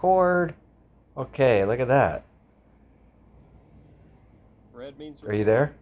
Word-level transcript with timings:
record. 0.00 0.54
Okay, 1.16 1.64
look 1.64 1.80
at 1.80 1.88
that. 1.88 2.24
Red 4.72 4.98
means 4.98 5.22
Are 5.24 5.34
you 5.34 5.44
there? 5.44 5.74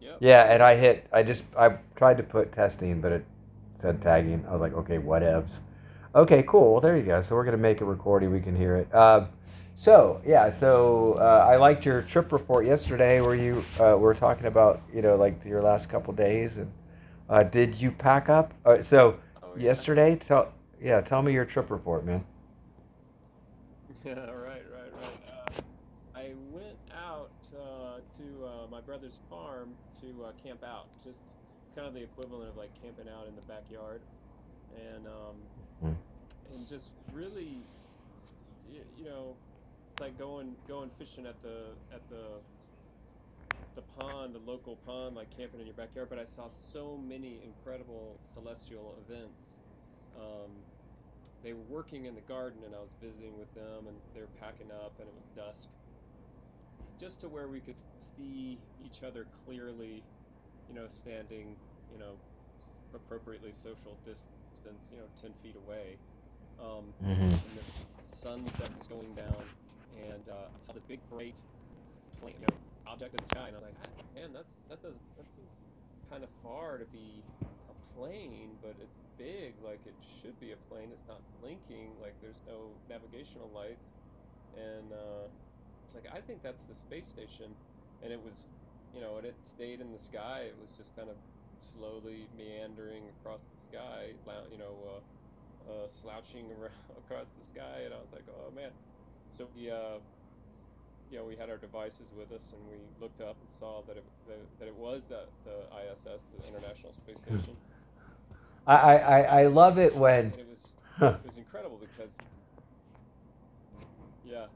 Yep. 0.00 0.18
Yeah, 0.20 0.42
and 0.42 0.62
I 0.62 0.76
hit. 0.76 1.06
I 1.12 1.22
just 1.22 1.44
I 1.56 1.78
tried 1.96 2.18
to 2.18 2.22
put 2.22 2.52
testing, 2.52 3.00
but 3.00 3.12
it 3.12 3.24
said 3.76 4.02
tagging. 4.02 4.44
I 4.46 4.52
was 4.52 4.60
like, 4.60 4.74
okay, 4.74 4.98
whatevs. 4.98 5.60
Okay, 6.14 6.44
cool. 6.46 6.72
Well, 6.72 6.80
there 6.80 6.96
you 6.96 7.02
go. 7.02 7.20
So 7.22 7.34
we're 7.34 7.44
gonna 7.44 7.56
make 7.56 7.80
a 7.80 7.84
recording. 7.84 8.30
We 8.30 8.40
can 8.40 8.54
hear 8.54 8.76
it. 8.76 8.94
Um, 8.94 9.28
so 9.76 10.20
yeah, 10.26 10.50
so 10.50 11.14
uh, 11.18 11.46
I 11.48 11.56
liked 11.56 11.86
your 11.86 12.02
trip 12.02 12.30
report 12.30 12.66
yesterday, 12.66 13.22
where 13.22 13.34
you 13.34 13.64
uh, 13.80 13.96
were 13.98 14.14
talking 14.14 14.46
about 14.46 14.82
you 14.92 15.00
know 15.00 15.16
like 15.16 15.42
your 15.44 15.62
last 15.62 15.88
couple 15.88 16.12
days, 16.12 16.58
and 16.58 16.70
uh, 17.30 17.42
did 17.44 17.74
you 17.74 17.90
pack 17.90 18.28
up? 18.28 18.52
Uh, 18.66 18.82
so 18.82 19.18
Oh 19.42 19.54
yeah. 19.56 19.62
yesterday, 19.62 20.16
tell 20.16 20.52
yeah, 20.82 21.00
tell 21.00 21.22
me 21.22 21.32
your 21.32 21.46
trip 21.46 21.70
report, 21.70 22.04
man. 22.04 22.22
Yeah. 24.06 24.12
Right. 24.30 24.62
Right. 24.70 24.92
Right. 24.92 25.20
Uh, 25.28 25.62
I 26.14 26.32
went 26.52 26.76
out 26.94 27.30
uh, 27.54 28.00
to 28.18 28.46
uh, 28.46 28.66
my 28.70 28.80
brother's 28.80 29.18
farm 29.30 29.70
to 30.00 30.26
uh, 30.26 30.32
camp 30.42 30.62
out. 30.62 30.86
Just 31.02 31.30
it's 31.62 31.72
kind 31.72 31.88
of 31.88 31.94
the 31.94 32.02
equivalent 32.02 32.50
of 32.50 32.56
like 32.56 32.70
camping 32.82 33.06
out 33.08 33.26
in 33.26 33.34
the 33.34 33.42
backyard, 33.46 34.02
and 34.76 35.06
um, 35.06 35.36
Hmm. 35.80 36.54
and 36.54 36.66
just 36.68 36.92
really, 37.12 37.58
you, 38.70 38.80
you 38.98 39.04
know, 39.06 39.34
it's 39.90 40.00
like 40.00 40.18
going 40.18 40.54
going 40.68 40.90
fishing 40.90 41.26
at 41.26 41.40
the 41.42 41.68
at 41.92 42.06
the 42.08 42.40
the 43.74 43.82
pond, 43.98 44.34
the 44.34 44.50
local 44.50 44.76
pond, 44.86 45.16
like 45.16 45.36
camping 45.36 45.60
in 45.60 45.66
your 45.66 45.74
backyard. 45.74 46.08
But 46.10 46.18
I 46.18 46.24
saw 46.24 46.46
so 46.48 46.96
many 46.96 47.40
incredible 47.42 48.18
celestial 48.20 48.96
events. 49.08 49.60
Um, 50.16 50.50
they 51.44 51.52
were 51.52 51.62
working 51.68 52.06
in 52.06 52.14
the 52.14 52.22
garden, 52.22 52.60
and 52.64 52.74
I 52.74 52.80
was 52.80 52.96
visiting 53.00 53.38
with 53.38 53.54
them, 53.54 53.86
and 53.86 53.96
they 54.14 54.20
were 54.22 54.32
packing 54.40 54.70
up, 54.72 54.94
and 54.98 55.06
it 55.06 55.14
was 55.16 55.28
dusk. 55.28 55.70
Just 56.98 57.20
to 57.20 57.28
where 57.28 57.46
we 57.46 57.60
could 57.60 57.76
see 57.98 58.58
each 58.84 59.02
other 59.04 59.26
clearly, 59.44 60.02
you 60.68 60.74
know, 60.74 60.88
standing, 60.88 61.56
you 61.92 61.98
know, 61.98 62.14
appropriately 62.94 63.52
social 63.52 63.96
distance, 64.04 64.92
you 64.94 65.00
know, 65.00 65.08
ten 65.20 65.32
feet 65.34 65.56
away. 65.56 65.98
Um, 66.58 66.94
hmm 67.02 67.10
and 67.22 67.32
the 67.58 68.04
sunset 68.04 68.72
was 68.72 68.88
going 68.88 69.14
down, 69.14 69.44
and 70.10 70.28
uh, 70.28 70.48
I 70.54 70.56
saw 70.56 70.72
this 70.72 70.84
big 70.84 71.00
bright 71.10 71.36
plane, 72.20 72.34
you 72.40 72.46
know, 72.48 72.56
object 72.90 73.14
in 73.14 73.20
the 73.22 73.26
sky, 73.28 73.48
and 73.48 73.56
I 73.56 73.60
was 73.60 73.68
like, 73.68 73.74
"Ah, 73.84 74.04
man, 74.14 74.32
that's 74.32 74.64
that 74.64 74.80
does 74.80 75.14
that 75.18 75.28
seems 75.28 75.66
kind 76.08 76.22
of 76.24 76.30
far 76.30 76.78
to 76.78 76.84
be 76.86 77.22
plane, 77.96 78.56
but 78.62 78.74
it's 78.80 78.98
big, 79.18 79.54
like 79.64 79.80
it 79.86 79.94
should 80.00 80.38
be 80.40 80.52
a 80.52 80.56
plane. 80.68 80.88
It's 80.92 81.06
not 81.06 81.20
blinking, 81.40 81.92
like 82.00 82.14
there's 82.22 82.42
no 82.46 82.72
navigational 82.88 83.50
lights, 83.54 83.94
and 84.56 84.92
uh, 84.92 85.28
it's 85.84 85.94
like 85.94 86.06
I 86.12 86.20
think 86.20 86.42
that's 86.42 86.66
the 86.66 86.74
space 86.74 87.06
station, 87.06 87.54
and 88.02 88.12
it 88.12 88.22
was, 88.22 88.50
you 88.94 89.00
know, 89.00 89.16
and 89.16 89.26
it 89.26 89.36
stayed 89.44 89.80
in 89.80 89.92
the 89.92 89.98
sky. 89.98 90.42
It 90.46 90.56
was 90.60 90.72
just 90.72 90.96
kind 90.96 91.08
of 91.08 91.16
slowly 91.60 92.26
meandering 92.36 93.04
across 93.20 93.44
the 93.44 93.58
sky, 93.58 94.12
you 94.52 94.58
know. 94.58 94.74
Uh, 94.86 95.00
uh, 95.68 95.86
slouching 95.86 96.46
around 96.60 96.72
across 96.98 97.30
the 97.30 97.42
sky, 97.42 97.82
and 97.84 97.94
I 97.94 98.00
was 98.00 98.12
like, 98.12 98.24
"Oh 98.28 98.50
man!" 98.54 98.70
So 99.30 99.48
we, 99.56 99.70
uh, 99.70 99.98
you 101.10 101.18
know, 101.18 101.24
we 101.24 101.36
had 101.36 101.50
our 101.50 101.56
devices 101.56 102.12
with 102.16 102.32
us, 102.32 102.52
and 102.52 102.60
we 102.70 102.76
looked 103.00 103.20
up 103.20 103.36
and 103.40 103.48
saw 103.48 103.82
that 103.82 103.96
it 103.96 104.04
that, 104.28 104.38
that 104.60 104.68
it 104.68 104.76
was 104.76 105.06
the 105.06 105.24
the 105.44 105.64
ISS, 105.90 106.26
the 106.26 106.46
International 106.48 106.92
Space 106.92 107.20
Station, 107.26 107.56
I, 108.66 108.74
I 108.74 108.94
I 108.96 109.20
and 109.30 109.40
I 109.40 109.40
it 109.40 109.46
was 109.46 109.54
love 109.54 109.78
it 109.78 109.94
when. 109.96 110.32
it 110.38 110.48
was 110.48 110.74
it 111.00 111.24
was 111.24 111.38
incredible 111.38 111.78
because 111.80 112.18
yeah, 114.24 114.46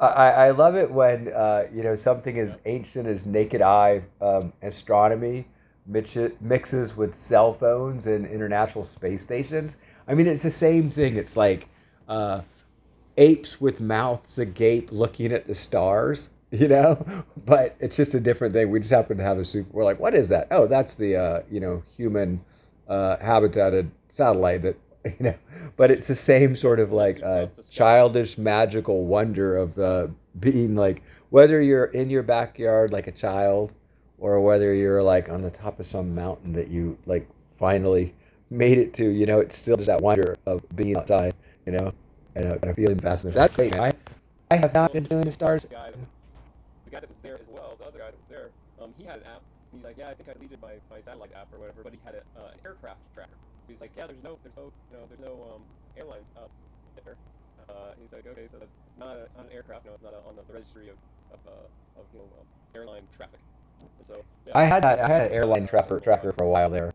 I, 0.00 0.06
I 0.06 0.30
I 0.48 0.50
love 0.52 0.76
it 0.76 0.90
when 0.90 1.32
uh, 1.32 1.64
you 1.72 1.82
know 1.82 1.94
something 1.94 2.38
as 2.38 2.58
ancient 2.66 3.08
as 3.08 3.26
naked 3.26 3.62
eye 3.62 4.02
um, 4.20 4.52
astronomy 4.62 5.46
mixes 6.40 6.96
with 6.96 7.14
cell 7.14 7.54
phones 7.54 8.06
and 8.06 8.26
international 8.26 8.84
space 8.84 9.22
stations. 9.22 9.76
I 10.06 10.14
mean, 10.14 10.26
it's 10.26 10.42
the 10.42 10.50
same 10.50 10.90
thing. 10.90 11.16
It's 11.16 11.36
like 11.36 11.68
uh, 12.08 12.42
apes 13.16 13.60
with 13.60 13.80
mouths 13.80 14.38
agape 14.38 14.92
looking 14.92 15.32
at 15.32 15.46
the 15.46 15.54
stars, 15.54 16.30
you 16.50 16.68
know. 16.68 17.04
But 17.44 17.76
it's 17.80 17.96
just 17.96 18.14
a 18.14 18.20
different 18.20 18.54
thing. 18.54 18.70
We 18.70 18.80
just 18.80 18.90
happen 18.90 19.18
to 19.18 19.22
have 19.22 19.38
a 19.38 19.44
super. 19.44 19.68
We're 19.72 19.84
like, 19.84 20.00
what 20.00 20.14
is 20.14 20.28
that? 20.28 20.48
Oh, 20.50 20.66
that's 20.66 20.94
the 20.94 21.16
uh, 21.16 21.42
you 21.50 21.60
know 21.60 21.82
human 21.96 22.40
uh, 22.88 23.16
habitated 23.18 23.90
satellite 24.08 24.62
that 24.62 24.76
you 25.04 25.16
know. 25.20 25.34
But 25.76 25.90
it's 25.90 26.06
the 26.08 26.16
same 26.16 26.56
sort 26.56 26.80
of 26.80 26.92
like 26.92 27.22
uh, 27.22 27.26
across 27.26 27.56
the 27.56 27.62
sky. 27.62 27.76
childish 27.76 28.38
magical 28.38 29.06
wonder 29.06 29.56
of 29.56 29.78
uh, 29.78 30.08
being 30.38 30.74
like 30.74 31.02
whether 31.30 31.60
you're 31.60 31.86
in 31.86 32.10
your 32.10 32.22
backyard 32.22 32.92
like 32.92 33.06
a 33.06 33.12
child 33.12 33.72
or 34.18 34.40
whether 34.40 34.74
you're 34.74 35.02
like 35.02 35.28
on 35.28 35.42
the 35.42 35.50
top 35.50 35.78
of 35.80 35.86
some 35.86 36.14
mountain 36.14 36.52
that 36.52 36.68
you 36.68 36.98
like 37.06 37.28
finally 37.58 38.14
made 38.50 38.78
it 38.78 38.94
to. 38.94 39.08
You 39.08 39.26
know, 39.26 39.40
it's 39.40 39.56
still 39.56 39.76
just 39.76 39.88
that 39.88 40.00
wonder 40.00 40.36
of 40.46 40.62
being 40.74 40.96
outside. 40.96 41.34
You 41.66 41.72
know, 41.72 41.92
and 42.34 42.46
uh, 42.46 42.68
of 42.68 42.76
feeling 42.76 42.98
fascinated. 42.98 43.38
That's 43.38 43.54
great. 43.54 43.74
man. 43.74 43.92
I 43.92 44.54
I 44.54 44.56
have 44.56 44.72
not 44.72 44.92
been 44.92 45.02
doing 45.02 45.24
the 45.24 45.32
stars. 45.32 45.66
The 46.88 46.96
guy 46.96 47.00
that 47.00 47.08
was 47.08 47.18
the 47.20 47.28
guy 47.28 47.36
that 47.36 47.40
was 47.40 47.48
there 47.48 47.56
as 47.56 47.62
well, 47.62 47.76
the 47.76 47.84
other 47.84 47.98
guy 47.98 48.10
that 48.10 48.16
was 48.16 48.28
there. 48.28 48.50
Um, 48.80 48.94
he 48.96 49.04
had 49.04 49.20
an 49.20 49.26
app. 49.28 49.42
He's 49.72 49.84
like, 49.84 49.98
yeah, 49.98 50.08
I 50.08 50.14
think 50.14 50.28
I 50.28 50.32
deleted 50.32 50.62
my, 50.62 50.80
my 50.90 51.00
satellite 51.00 51.36
app 51.36 51.52
or 51.52 51.60
whatever, 51.60 51.84
but 51.84 51.92
he 51.92 52.00
had 52.04 52.16
a, 52.16 52.24
uh, 52.32 52.56
an 52.56 52.58
aircraft 52.64 53.12
tracker. 53.12 53.36
So 53.60 53.68
he's 53.68 53.80
like, 53.80 53.92
yeah, 53.96 54.06
there's 54.06 54.22
no 54.24 54.38
there's 54.42 54.56
no 54.56 54.72
you 54.90 54.96
know 54.96 55.04
there's 55.08 55.20
no 55.20 55.34
um, 55.52 55.62
airlines 55.96 56.32
up 56.36 56.50
there. 57.04 57.16
Uh, 57.68 57.92
he's 58.00 58.12
like, 58.14 58.26
okay, 58.26 58.46
so 58.46 58.56
that's 58.56 58.78
it's 58.86 58.96
not 58.96 59.16
a, 59.16 59.28
it's 59.28 59.36
not 59.36 59.46
an 59.46 59.52
aircraft, 59.52 59.84
no, 59.84 59.92
it's 59.92 60.02
not 60.02 60.14
a, 60.14 60.24
on 60.26 60.36
the 60.36 60.42
registry 60.52 60.88
of 60.88 60.96
of, 61.32 61.40
uh, 61.46 62.00
of 62.00 62.06
you 62.14 62.20
know 62.20 62.28
um, 62.40 62.46
airline 62.74 63.04
traffic. 63.14 63.40
So 64.00 64.24
yeah, 64.46 64.56
I 64.56 64.64
had 64.64 64.82
that. 64.84 65.00
I 65.00 65.12
had 65.12 65.26
an 65.28 65.32
airline 65.32 65.66
tracker 65.66 66.00
tracker 66.00 66.32
for 66.32 66.44
a 66.44 66.48
while 66.48 66.70
there. 66.70 66.94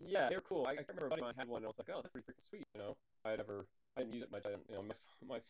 yeah, 0.00 0.30
they 0.30 0.36
were 0.36 0.40
cool. 0.48 0.64
I, 0.64 0.70
I 0.70 0.84
remember 0.88 1.06
a 1.06 1.10
buddy 1.10 1.20
of 1.20 1.26
mine 1.26 1.34
had 1.36 1.48
one, 1.48 1.58
and 1.58 1.66
I 1.66 1.68
was 1.68 1.78
like, 1.78 1.90
oh, 1.92 2.00
that's 2.00 2.12
pretty 2.12 2.24
freaking 2.24 2.48
sweet. 2.48 2.66
You 2.74 2.80
know, 2.80 2.96
I 3.24 3.30
had 3.30 3.38
never 3.38 3.66
I 3.96 4.00
didn't 4.00 4.14
use 4.14 4.22
it 4.22 4.32
much. 4.32 4.46
I 4.46 4.50
didn't, 4.50 4.64
you 4.70 4.76
know, 4.76 4.82
my 4.82 4.94
my 5.28 5.40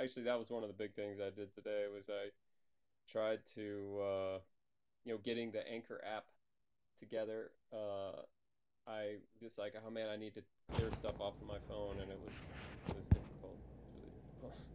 actually 0.00 0.24
that 0.24 0.38
was 0.38 0.50
one 0.50 0.62
of 0.62 0.68
the 0.68 0.74
big 0.74 0.92
things 0.92 1.20
I 1.20 1.30
did 1.30 1.52
today 1.52 1.86
was 1.92 2.10
I 2.10 2.30
tried 3.08 3.44
to 3.56 4.00
uh, 4.02 4.38
you 5.04 5.12
know 5.14 5.18
getting 5.18 5.52
the 5.52 5.68
Anchor 5.70 6.00
app 6.04 6.26
together. 6.98 7.50
Uh, 7.72 8.22
I 8.86 9.16
just 9.40 9.58
like 9.58 9.74
oh 9.86 9.90
man, 9.90 10.08
I 10.10 10.16
need 10.16 10.34
to 10.34 10.44
clear 10.72 10.90
stuff 10.90 11.20
off 11.20 11.40
of 11.40 11.46
my 11.48 11.58
phone, 11.60 12.00
and 12.00 12.10
it 12.10 12.20
was 12.24 12.52
it 12.88 12.96
was 12.96 13.08
difficult. 13.08 13.60
It 14.38 14.44
was 14.44 14.66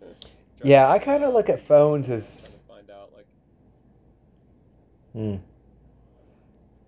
really 0.00 0.14
difficult. 0.56 0.56
Yeah, 0.62 0.88
I 0.90 0.98
kind 0.98 1.24
of 1.24 1.32
look 1.34 1.48
at 1.48 1.60
phones 1.60 2.08
you 2.08 2.16
know 2.16 2.30
trying 2.38 2.50
as. 2.50 2.62
find 2.66 2.90
out 2.90 3.12
like 3.14 3.28
Hmm. 5.12 5.36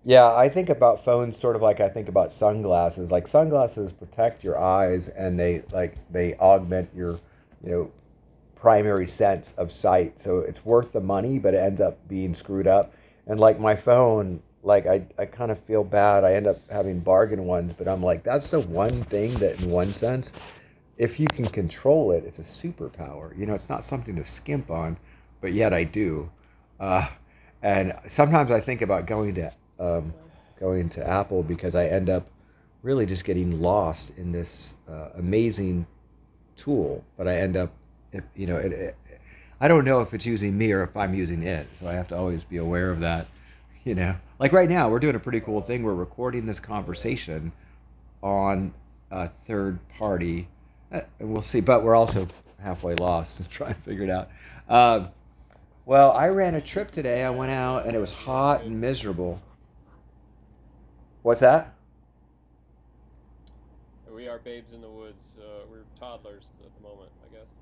Yeah, 0.03 0.33
I 0.33 0.49
think 0.49 0.69
about 0.69 1.03
phones 1.05 1.37
sort 1.37 1.55
of 1.55 1.61
like 1.61 1.79
I 1.79 1.89
think 1.89 2.09
about 2.09 2.31
sunglasses. 2.31 3.11
Like 3.11 3.27
sunglasses 3.27 3.91
protect 3.91 4.43
your 4.43 4.57
eyes 4.59 5.07
and 5.09 5.37
they 5.39 5.61
like 5.71 5.95
they 6.11 6.35
augment 6.35 6.89
your, 6.95 7.19
you 7.63 7.71
know, 7.71 7.91
primary 8.55 9.07
sense 9.07 9.53
of 9.53 9.71
sight. 9.71 10.19
So 10.19 10.39
it's 10.39 10.63
worth 10.63 10.93
the 10.93 11.01
money, 11.01 11.39
but 11.39 11.53
it 11.53 11.57
ends 11.57 11.81
up 11.81 12.07
being 12.07 12.35
screwed 12.35 12.67
up. 12.67 12.93
And 13.27 13.39
like 13.39 13.59
my 13.59 13.75
phone, 13.75 14.41
like 14.63 14.85
I, 14.85 15.05
I 15.17 15.25
kind 15.25 15.51
of 15.51 15.59
feel 15.59 15.83
bad. 15.83 16.23
I 16.23 16.33
end 16.33 16.47
up 16.47 16.57
having 16.69 16.99
bargain 16.99 17.45
ones, 17.45 17.73
but 17.73 17.87
I'm 17.87 18.03
like, 18.03 18.23
that's 18.23 18.51
the 18.51 18.59
one 18.59 19.03
thing 19.03 19.33
that 19.35 19.61
in 19.61 19.69
one 19.69 19.93
sense, 19.93 20.33
if 20.97 21.19
you 21.19 21.27
can 21.27 21.45
control 21.45 22.11
it, 22.11 22.23
it's 22.25 22.39
a 22.39 22.43
superpower. 22.43 23.37
You 23.37 23.47
know, 23.47 23.55
it's 23.55 23.69
not 23.69 23.83
something 23.83 24.15
to 24.17 24.25
skimp 24.25 24.69
on, 24.69 24.97
but 25.41 25.53
yet 25.53 25.73
I 25.73 25.83
do. 25.83 26.29
Uh, 26.79 27.07
and 27.63 27.93
sometimes 28.07 28.51
I 28.51 28.59
think 28.59 28.81
about 28.81 29.05
going 29.05 29.35
to 29.35 29.51
um, 29.79 30.13
going 30.59 30.89
to 30.89 31.07
Apple 31.07 31.41
because 31.41 31.73
I 31.73 31.87
end 31.87 32.09
up 32.09 32.27
really 32.83 33.05
just 33.07 33.25
getting 33.25 33.59
lost 33.61 34.17
in 34.17 34.31
this 34.31 34.75
uh, 34.87 35.09
amazing 35.17 35.87
tool, 36.61 37.03
but 37.17 37.27
I 37.27 37.37
end 37.37 37.57
up, 37.57 37.71
you 38.35 38.47
know, 38.47 38.57
it, 38.57 38.71
it, 38.71 38.95
I 39.59 39.67
don't 39.67 39.85
know 39.85 40.01
if 40.01 40.13
it's 40.13 40.25
using 40.25 40.57
me 40.57 40.71
or 40.71 40.83
if 40.83 40.95
I'm 40.95 41.13
using 41.13 41.43
it, 41.43 41.67
so 41.79 41.87
I 41.87 41.93
have 41.93 42.07
to 42.09 42.17
always 42.17 42.43
be 42.43 42.57
aware 42.57 42.91
of 42.91 43.01
that. 43.01 43.27
You 43.83 43.95
know, 43.95 44.15
like 44.37 44.53
right 44.53 44.69
now, 44.69 44.89
we're 44.89 44.99
doing 44.99 45.15
a 45.15 45.19
pretty 45.19 45.39
cool 45.39 45.61
thing. 45.61 45.81
We're 45.81 45.95
recording 45.95 46.45
this 46.45 46.59
conversation 46.59 47.51
on 48.21 48.73
a 49.09 49.29
third 49.47 49.79
party, 49.97 50.47
uh, 50.91 51.01
and 51.19 51.31
we'll 51.31 51.41
see. 51.41 51.61
But 51.61 51.83
we're 51.83 51.95
also 51.95 52.27
halfway 52.61 52.95
lost 52.95 53.39
and 53.39 53.49
trying 53.51 53.73
to 53.73 53.81
figure 53.81 54.03
it 54.03 54.11
out. 54.11 54.29
Um, 54.69 55.09
well, 55.85 56.11
I 56.11 56.27
ran 56.29 56.55
a 56.55 56.61
trip 56.61 56.91
today. 56.91 57.23
I 57.23 57.31
went 57.31 57.51
out 57.51 57.87
and 57.87 57.95
it 57.95 57.99
was 57.99 58.11
hot 58.11 58.63
and 58.63 58.79
miserable. 58.79 59.41
What's 61.23 61.41
that? 61.41 61.73
We 64.13 64.27
are 64.27 64.39
babes 64.39 64.73
in 64.73 64.81
the 64.81 64.89
woods. 64.89 65.39
Uh, 65.41 65.65
we're 65.69 65.83
toddlers 65.95 66.59
at 66.65 66.75
the 66.75 66.81
moment, 66.81 67.11
I 67.25 67.35
guess. 67.35 67.59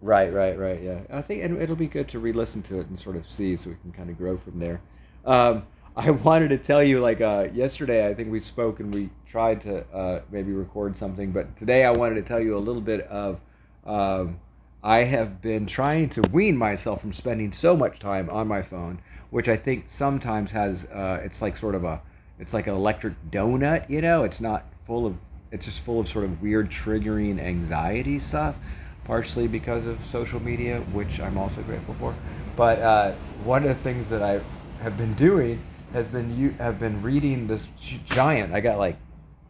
Right, 0.00 0.32
right, 0.32 0.58
right. 0.58 0.82
Yeah, 0.82 1.00
I 1.10 1.22
think 1.22 1.42
it, 1.42 1.50
it'll 1.52 1.76
be 1.76 1.86
good 1.86 2.08
to 2.08 2.18
re-listen 2.18 2.62
to 2.64 2.80
it 2.80 2.88
and 2.88 2.98
sort 2.98 3.16
of 3.16 3.26
see, 3.26 3.56
so 3.56 3.70
we 3.70 3.76
can 3.76 3.92
kind 3.92 4.10
of 4.10 4.18
grow 4.18 4.36
from 4.36 4.58
there. 4.58 4.80
Um, 5.24 5.64
I 5.96 6.10
wanted 6.10 6.48
to 6.48 6.58
tell 6.58 6.82
you 6.82 7.00
like 7.00 7.20
uh, 7.20 7.48
yesterday. 7.52 8.06
I 8.06 8.14
think 8.14 8.30
we 8.30 8.40
spoke 8.40 8.80
and 8.80 8.92
we 8.92 9.10
tried 9.26 9.60
to 9.62 9.84
uh, 9.94 10.20
maybe 10.30 10.52
record 10.52 10.96
something, 10.96 11.30
but 11.30 11.56
today 11.56 11.84
I 11.84 11.92
wanted 11.92 12.16
to 12.16 12.22
tell 12.22 12.40
you 12.40 12.56
a 12.56 12.58
little 12.58 12.82
bit 12.82 13.02
of. 13.02 13.40
Um, 13.86 14.40
I 14.82 15.04
have 15.04 15.40
been 15.40 15.66
trying 15.66 16.10
to 16.10 16.22
wean 16.22 16.58
myself 16.58 17.00
from 17.00 17.14
spending 17.14 17.52
so 17.52 17.74
much 17.74 18.00
time 18.00 18.28
on 18.28 18.48
my 18.48 18.60
phone, 18.60 19.00
which 19.30 19.48
I 19.48 19.56
think 19.56 19.84
sometimes 19.86 20.50
has. 20.50 20.84
Uh, 20.84 21.20
it's 21.24 21.40
like 21.40 21.56
sort 21.56 21.74
of 21.74 21.84
a. 21.84 22.02
It's 22.38 22.52
like 22.52 22.66
an 22.66 22.74
electric 22.74 23.14
donut, 23.30 23.88
you 23.88 24.02
know. 24.02 24.24
It's 24.24 24.40
not 24.40 24.66
full 24.86 25.06
of. 25.06 25.16
It's 25.54 25.66
just 25.66 25.80
full 25.80 26.00
of 26.00 26.08
sort 26.08 26.24
of 26.24 26.42
weird 26.42 26.68
triggering 26.68 27.40
anxiety 27.40 28.18
stuff, 28.18 28.56
partially 29.04 29.46
because 29.46 29.86
of 29.86 30.04
social 30.04 30.42
media, 30.42 30.80
which 30.92 31.20
I'm 31.20 31.38
also 31.38 31.62
grateful 31.62 31.94
for. 31.94 32.12
But 32.56 32.80
uh, 32.80 33.12
one 33.44 33.62
of 33.62 33.68
the 33.68 33.76
things 33.76 34.08
that 34.08 34.20
I 34.20 34.40
have 34.82 34.98
been 34.98 35.14
doing 35.14 35.60
has 35.92 36.08
been 36.08 36.36
you 36.36 36.50
have 36.58 36.80
been 36.80 37.00
reading 37.02 37.46
this 37.46 37.70
giant. 38.04 38.52
I 38.52 38.58
got 38.58 38.78
like 38.78 38.96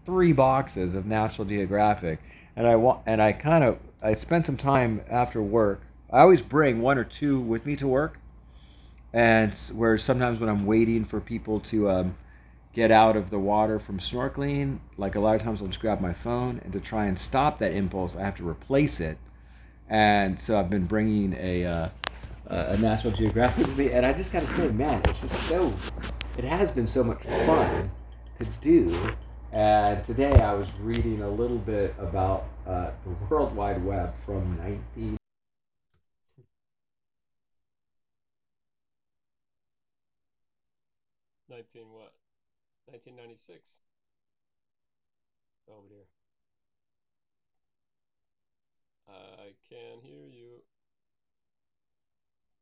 three 0.05 0.35
boxes 0.35 0.95
of 0.95 1.07
National 1.07 1.47
Geographic, 1.47 2.19
and 2.55 2.67
I 2.67 2.77
want 2.77 3.01
and 3.07 3.23
I 3.23 3.33
kind 3.33 3.65
of 3.65 3.79
I 4.03 4.13
spent 4.13 4.45
some 4.45 4.59
time 4.59 5.01
after 5.09 5.41
work. 5.41 5.81
I 6.13 6.21
always 6.21 6.43
bring 6.43 6.83
one 6.83 6.99
or 6.99 7.05
two 7.05 7.41
with 7.41 7.65
me 7.65 7.77
to 7.77 7.89
work, 7.89 8.19
and 9.15 9.55
where 9.75 9.97
sometimes 9.97 10.39
when 10.39 10.51
I'm 10.51 10.67
waiting 10.67 11.07
for 11.07 11.19
people 11.19 11.61
to 11.61 11.89
um, 11.89 12.15
get 12.75 12.91
out 12.91 13.17
of 13.17 13.31
the 13.31 13.39
water 13.39 13.79
from 13.79 13.99
snorkeling, 13.99 14.79
like 14.99 15.15
a 15.17 15.21
lot 15.21 15.37
of 15.37 15.43
times 15.43 15.61
I'll 15.63 15.69
just 15.69 15.81
grab 15.81 16.01
my 16.01 16.13
phone 16.13 16.61
and 16.65 16.73
to 16.75 16.81
try 16.81 17.07
and 17.07 17.19
stop 17.19 17.59
that 17.59 17.73
impulse, 17.73 18.17
I 18.17 18.23
have 18.23 18.37
to 18.37 18.49
replace 18.49 19.01
it. 19.01 19.19
And 19.89 20.41
so 20.41 20.59
I've 20.59 20.71
been 20.71 20.87
bringing 20.87 21.35
a 21.39 21.65
uh, 21.67 21.89
a 22.47 22.77
National 22.79 23.13
Geographic 23.13 23.67
with 23.67 23.77
me, 23.79 23.91
and 23.93 24.05
I 24.05 24.13
just 24.13 24.33
gotta 24.33 24.49
say, 24.49 24.69
man, 24.71 25.03
it's 25.07 25.21
just 25.21 25.35
so. 25.49 25.75
It 26.37 26.45
has 26.45 26.71
been 26.73 26.87
so 26.87 27.05
much 27.05 27.23
fun 27.47 27.91
to 28.39 28.45
do. 28.61 29.17
And 29.53 30.05
today 30.05 30.41
I 30.41 30.53
was 30.55 30.69
reading 30.81 31.23
a 31.23 31.31
little 31.31 31.59
bit 31.59 31.95
about 31.99 32.47
uh, 32.67 32.91
the 33.05 33.11
World 33.29 33.55
Wide 33.55 33.85
Web 33.85 34.15
from 34.27 34.57
19. 34.59 35.17
Nineteen 41.49 41.91
what? 41.91 42.13
Nineteen 42.91 43.17
ninety 43.17 43.37
six. 43.37 43.81
Oh 45.69 45.85
dear. 45.89 46.07
I 49.09 49.55
can 49.69 50.01
hear 50.03 50.27
you. 50.27 50.63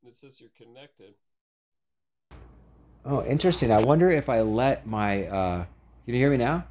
It 0.04 0.14
says 0.14 0.40
you're 0.40 0.50
connected. 0.50 1.14
Oh, 3.04 3.24
interesting. 3.24 3.70
I 3.72 3.80
wonder 3.80 4.10
if 4.10 4.28
I 4.28 4.40
let 4.42 4.86
my. 4.86 5.26
Uh, 5.26 5.64
can 6.04 6.14
you 6.14 6.20
hear 6.20 6.30
me 6.30 6.36
now? 6.36 6.64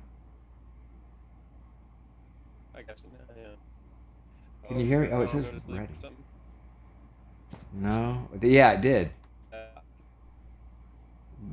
I 2.74 2.82
got 2.84 3.02
you 3.04 3.10
now. 3.12 3.26
Yeah. 3.36 3.56
Can 4.68 4.78
Oh, 4.78 4.80
you 4.80 4.86
hear 4.86 5.02
me? 5.02 5.10
Oh, 5.12 5.22
it 5.22 5.30
says 5.30 5.48
ready. 5.70 5.88
No. 7.74 8.30
Yeah, 8.42 8.72
it 8.74 8.82
did. 8.82 9.12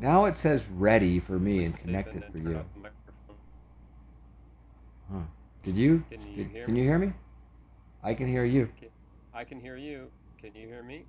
Now 0.00 0.24
it 0.26 0.36
says 0.36 0.64
ready 0.76 1.20
for 1.20 1.38
me 1.38 1.64
and 1.64 1.76
connected 1.76 2.24
for 2.32 2.38
you. 2.38 2.56
off 2.56 2.66
the 2.74 2.80
microphone. 2.80 3.36
Huh. 5.12 5.22
Did 5.64 5.76
you? 5.76 6.04
Can 6.10 6.26
you 6.26 6.44
Did, 6.44 6.48
hear 6.48 6.66
can 6.66 6.74
me? 6.74 6.76
you 6.76 6.84
hear 6.84 6.98
me? 6.98 7.12
I 8.02 8.14
can 8.14 8.28
hear 8.28 8.44
you. 8.44 8.68
Ca- 8.78 8.90
I 9.32 9.44
can 9.44 9.60
hear 9.60 9.76
you. 9.76 10.10
Can 10.38 10.54
you 10.54 10.66
hear 10.68 10.82
me? 10.82 11.06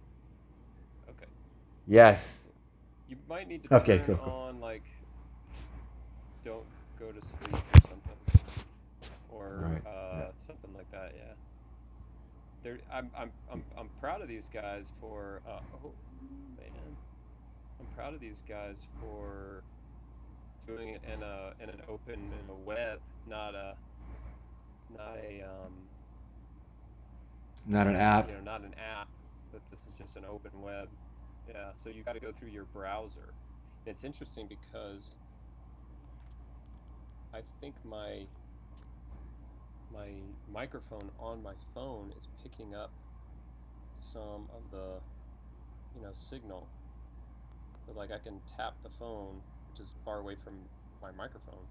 Okay. 1.10 1.28
Yes. 1.88 2.40
You 3.08 3.18
might 3.28 3.48
need 3.48 3.64
to 3.64 3.70
Okay, 3.72 4.00
turn 4.00 4.06
cool, 4.06 4.20
on 4.20 4.60
like 4.60 4.84
don't 6.44 6.68
go 6.98 7.12
to 7.12 7.22
sleep 7.22 7.64
or 7.74 7.80
something, 7.82 8.18
or 9.30 9.72
Right. 9.72 9.82
Yeah. 10.14 10.22
uh, 10.22 10.32
something 10.38 10.74
like 10.74 10.90
that. 10.92 11.14
Yeah. 11.16 11.34
They're, 12.64 12.80
I'm, 12.92 13.12
I'm, 13.18 13.32
I'm, 13.52 13.64
I'm 13.78 13.90
proud 14.00 14.22
of 14.22 14.28
these 14.28 14.50
guys 14.50 14.94
for. 15.00 15.42
Uh, 15.48 15.60
oh 15.74 15.96
man, 16.58 16.98
I'm 17.80 17.88
proud 17.88 18.14
of 18.14 18.20
these 18.20 18.44
guys 18.48 18.88
for 19.00 19.64
doing 20.68 20.90
it 20.90 21.02
in 21.04 21.24
a 21.24 21.54
in 21.62 21.70
an 21.70 21.82
open 21.88 22.34
in 22.34 22.50
a 22.50 22.56
web, 22.56 23.02
not 23.28 23.56
a 23.56 23.76
not 24.90 25.18
a 25.18 25.44
um, 25.44 25.90
Not 27.66 27.88
an 27.88 27.96
app. 27.96 28.28
you 28.28 28.34
know 28.34 28.42
not 28.42 28.62
an 28.62 28.76
app, 28.76 29.10
but 29.52 29.62
this 29.72 29.88
is 29.88 29.94
just 29.94 30.16
an 30.18 30.26
open 30.26 30.62
web. 30.62 30.90
Yeah, 31.48 31.74
so 31.74 31.90
you 31.90 32.04
got 32.04 32.14
to 32.14 32.20
go 32.20 32.32
through 32.32 32.50
your 32.50 32.66
browser. 32.66 33.34
And 33.86 33.92
it's 33.92 34.04
interesting 34.04 34.48
because 34.48 35.18
I 37.34 37.42
think 37.62 37.76
my 37.86 38.28
my 39.92 40.10
microphone 40.52 41.12
on 41.20 41.44
my 41.44 41.54
phone 41.74 42.14
is 42.18 42.30
picking 42.44 42.76
up 42.76 42.92
some 43.94 44.50
of 44.54 44.72
the 44.72 45.02
you 45.96 46.02
know 46.02 46.12
signal. 46.14 46.68
So 47.90 47.98
like 47.98 48.12
I 48.12 48.20
can 48.20 48.40
tap 48.46 48.76
the 48.84 48.90
phone, 48.90 49.42
which 49.72 49.80
is 49.80 49.96
far 50.06 50.20
away 50.20 50.36
from 50.36 50.70
my 51.02 51.12
microphone, 51.12 51.66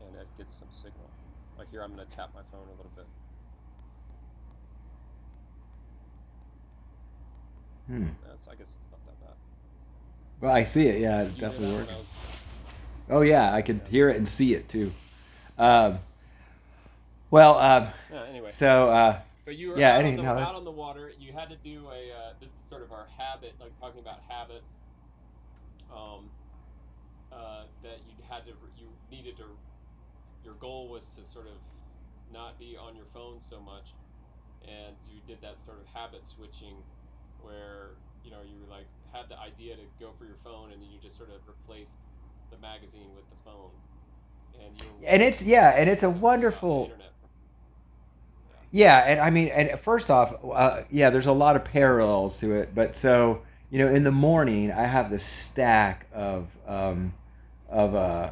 and 0.00 0.14
it 0.16 0.28
gets 0.36 0.54
some 0.54 0.70
signal. 0.70 1.10
Like 1.58 1.70
here, 1.70 1.82
I'm 1.82 1.90
gonna 1.90 2.06
tap 2.06 2.30
my 2.34 2.42
phone 2.44 2.68
a 2.68 2.76
little 2.76 2.92
bit. 2.94 3.06
Hmm. 7.88 8.06
That's 8.26 8.46
I 8.48 8.54
guess 8.54 8.74
it's 8.76 8.88
not 8.90 9.04
that 9.06 9.20
bad. 9.20 9.36
Well, 10.40 10.52
I 10.52 10.64
see 10.64 10.88
it. 10.88 11.00
Yeah, 11.00 11.24
Did 11.24 11.30
it's 11.30 11.36
you 11.36 11.40
definitely 11.40 11.68
that 11.68 11.74
when 11.74 11.88
working. 11.88 11.96
Was? 11.98 12.14
Oh 13.10 13.22
yeah, 13.22 13.52
I 13.52 13.62
could 13.62 13.80
Yeah. 13.80 13.88
hear 13.90 14.08
it 14.08 14.16
and 14.16 14.28
see 14.28 14.54
it 14.54 14.68
too. 14.68 14.92
Um, 15.58 15.98
well, 17.30 17.58
um, 17.58 17.88
Yeah. 18.10 18.24
Anyway, 18.24 18.50
so 18.50 18.90
uh, 18.90 19.18
but 19.44 19.56
you 19.56 19.70
were 19.70 19.78
yeah. 19.78 19.94
out 19.94 20.04
Any 20.04 20.10
on 20.10 20.16
the 20.16 20.22
no, 20.22 20.34
that, 20.36 20.48
out 20.48 20.54
on 20.54 20.64
the 20.64 20.70
water. 20.70 21.12
You 21.18 21.32
had 21.32 21.50
to 21.50 21.56
do 21.56 21.88
a. 21.88 22.12
Uh, 22.12 22.32
this 22.40 22.50
is 22.50 22.64
sort 22.64 22.82
of 22.82 22.92
our 22.92 23.06
habit, 23.18 23.54
like 23.60 23.78
talking 23.78 24.00
about 24.00 24.20
habits. 24.28 24.78
Um, 25.92 26.30
uh, 27.32 27.64
that 27.82 27.98
you 28.08 28.14
had 28.30 28.44
to 28.46 28.52
you 28.76 28.88
needed 29.10 29.36
to. 29.36 29.44
Your 30.44 30.54
goal 30.54 30.88
was 30.88 31.16
to 31.16 31.24
sort 31.24 31.46
of 31.46 31.58
not 32.32 32.58
be 32.58 32.76
on 32.76 32.96
your 32.96 33.04
phone 33.04 33.40
so 33.40 33.60
much, 33.60 33.90
and 34.62 34.96
you 35.10 35.20
did 35.26 35.40
that 35.42 35.58
sort 35.58 35.78
of 35.80 35.86
habit 35.86 36.26
switching, 36.26 36.76
where 37.42 37.90
you 38.24 38.30
know 38.30 38.40
you 38.42 38.56
were 38.60 38.70
like 38.70 38.86
had 39.12 39.28
the 39.28 39.38
idea 39.38 39.76
to 39.76 39.82
go 40.00 40.12
for 40.12 40.24
your 40.24 40.36
phone, 40.36 40.72
and 40.72 40.82
then 40.82 40.88
you 40.90 40.98
just 41.00 41.16
sort 41.16 41.30
of 41.30 41.40
replaced 41.46 42.04
the 42.50 42.58
magazine 42.58 43.14
with 43.14 43.28
the 43.30 43.36
phone, 43.36 43.70
and 44.62 44.80
you 44.80 44.86
and 45.06 45.22
it's 45.22 45.42
yeah, 45.42 45.70
and 45.70 45.88
it's 45.88 46.02
a 46.02 46.06
something 46.06 46.20
about 46.20 46.20
the 46.20 46.24
wonderful 46.24 46.82
internet. 46.84 47.12
Yeah, 48.70 48.98
and 48.98 49.20
I 49.20 49.30
mean, 49.30 49.48
and 49.48 49.78
first 49.80 50.10
off, 50.10 50.34
uh, 50.44 50.82
yeah, 50.90 51.10
there's 51.10 51.26
a 51.26 51.32
lot 51.32 51.56
of 51.56 51.64
parallels 51.64 52.40
to 52.40 52.54
it. 52.56 52.74
But 52.74 52.96
so, 52.96 53.42
you 53.70 53.78
know, 53.78 53.88
in 53.88 54.04
the 54.04 54.12
morning, 54.12 54.72
I 54.72 54.84
have 54.84 55.10
this 55.10 55.24
stack 55.24 56.06
of 56.14 56.48
um, 56.66 57.12
of 57.68 57.94
uh, 57.94 58.30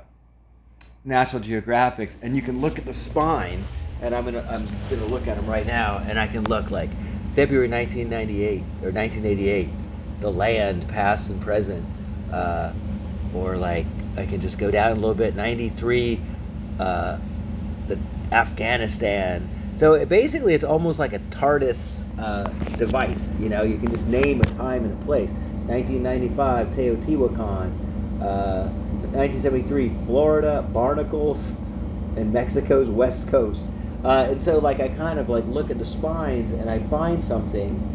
National 1.04 1.42
Geographics, 1.42 2.16
and 2.22 2.34
you 2.36 2.42
can 2.42 2.60
look 2.60 2.78
at 2.78 2.86
the 2.86 2.94
spine, 2.94 3.68
and 4.00 4.14
I'm 4.14 4.24
gonna 4.24 4.44
I'm 4.48 4.66
gonna 4.88 5.06
look 5.06 5.28
at 5.28 5.36
them 5.36 5.46
right 5.48 5.66
now, 5.66 5.98
and 5.98 6.18
I 6.18 6.26
can 6.26 6.44
look 6.44 6.70
like 6.70 6.96
February 7.32 7.68
1998 7.68 8.60
or 8.82 8.92
1988, 8.92 9.78
the 10.20 10.32
land, 10.32 10.88
past 10.88 11.30
and 11.30 11.40
present, 11.40 11.86
uh, 12.30 12.72
or 13.32 13.58
like 13.58 14.06
I 14.16 14.24
can 14.26 14.40
just 14.40 14.58
go 14.58 14.70
down 14.70 14.92
a 14.92 14.94
little 14.94 15.14
bit, 15.14 15.36
93, 15.36 16.26
uh, 16.78 17.18
the 17.86 18.00
Afghanistan. 18.32 19.50
So 19.76 19.94
it, 19.94 20.08
basically, 20.08 20.54
it's 20.54 20.64
almost 20.64 20.98
like 20.98 21.12
a 21.12 21.20
TARDIS 21.20 22.06
uh, 22.18 22.50
device. 22.76 23.32
You 23.38 23.48
know, 23.50 23.62
you 23.62 23.78
can 23.78 23.90
just 23.90 24.06
name 24.08 24.40
a 24.40 24.46
time 24.46 24.84
and 24.84 24.92
a 24.92 24.96
place. 24.96 25.34
1995, 25.66 26.70
Teotihuacan. 26.72 27.78
Uh, 28.20 28.72
1973, 29.12 29.90
Florida, 30.06 30.62
Barnacles, 30.72 31.60
and 32.16 32.32
Mexico's 32.32 32.90
west 32.90 33.28
coast. 33.28 33.70
Uh, 34.04 34.28
and 34.30 34.42
so, 34.42 34.58
like, 34.58 34.80
I 34.80 34.88
kind 34.88 35.18
of 35.18 35.28
like 35.28 35.46
look 35.46 35.70
at 35.70 35.78
the 35.78 35.84
spines 35.84 36.52
and 36.52 36.70
I 36.70 36.80
find 36.80 37.22
something 37.22 37.88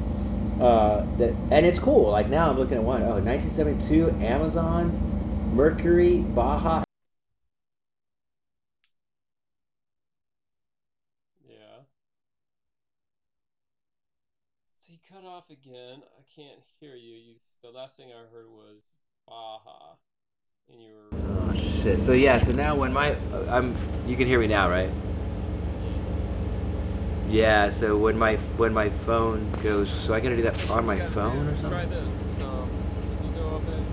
uh, 0.60 1.06
that, 1.18 1.42
and 1.52 1.66
it's 1.66 1.80
cool. 1.80 2.12
Like 2.12 2.30
now, 2.30 2.50
I'm 2.52 2.58
looking 2.58 2.78
at 2.78 2.84
one. 2.84 3.04
Oh, 3.04 3.20
1972, 3.20 4.16
Amazon, 4.20 5.02
Mercury, 5.52 6.22
Baja. 6.22 6.84
yeah. 11.48 11.84
So 14.82 14.94
you 14.94 15.00
cut 15.14 15.24
off 15.30 15.52
again. 15.52 16.02
I 16.18 16.24
can't 16.36 16.60
hear 16.80 16.96
you. 16.96 17.14
You. 17.14 17.36
The 17.62 17.70
last 17.70 17.98
thing 17.98 18.08
I 18.10 18.26
heard 18.34 18.48
was 18.50 18.96
Baja, 19.28 19.98
and 20.72 20.82
you 20.82 20.94
were 20.96 21.14
Oh 21.14 21.54
shit. 21.54 22.02
So 22.02 22.14
yeah. 22.14 22.40
So 22.40 22.52
now 22.52 22.76
when 22.76 22.92
my 22.92 23.12
uh, 23.32 23.46
I'm 23.48 23.76
you 24.08 24.16
can 24.18 24.26
hear 24.26 24.40
me 24.40 24.48
now, 24.48 24.72
right? 24.72 24.90
yeah. 27.30 27.70
So 27.70 27.96
when 27.98 28.18
my 28.18 28.38
when 28.58 28.74
my 28.74 28.90
phone 28.90 29.52
goes, 29.64 29.90
so 29.92 30.16
I 30.16 30.20
gotta 30.20 30.36
do 30.36 30.42
that 30.44 30.70
on 30.72 30.86
my 30.88 30.96
you 30.96 31.00
got 31.00 31.06
to 31.10 31.14
phone 31.14 31.48
or 31.48 31.56
do? 31.56 31.68
Try 31.70 31.82
something. 31.84 32.18
this. 32.18 32.42
Um, 32.42 32.70
if 33.20 33.26
you 33.26 33.32
go 33.34 33.56
up 33.58 33.68
in 33.68 33.86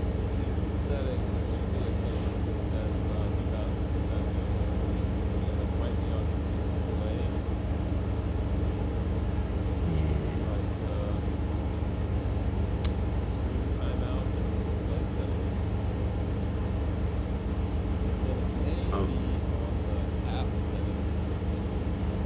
settings, 0.79 1.35
there 1.35 1.45
should 1.45 1.71
be 1.71 1.77
a 1.77 1.93
thing 2.01 2.45
that 2.47 2.59
says 2.59 3.07
uh, 3.07 3.29
do 3.37 3.43
not 3.51 3.69
do 3.93 4.01
not 4.09 4.25
go 4.33 4.41
to 4.49 4.55
sleep, 4.57 5.07
and 5.45 5.61
it 5.61 5.71
might 5.79 5.97
be 6.01 6.09
on 6.13 6.25
your 6.29 6.41
display, 6.55 7.19
like 10.49 10.79
uh, 10.89 11.13
screen 13.25 13.67
timeout 13.77 14.25
in 14.37 14.45
the 14.51 14.57
display 14.65 15.03
settings, 15.03 15.69
and 18.03 18.21
then 18.25 18.37
it 18.37 18.49
may 18.65 18.83
Oh. 18.93 19.05
be 19.05 19.41
on 19.55 19.73
the 19.87 19.99
app 20.31 20.51
settings, 20.55 21.11
which 21.15 21.31
would 21.37 21.49
be 21.51 21.57
interesting. 21.69 22.21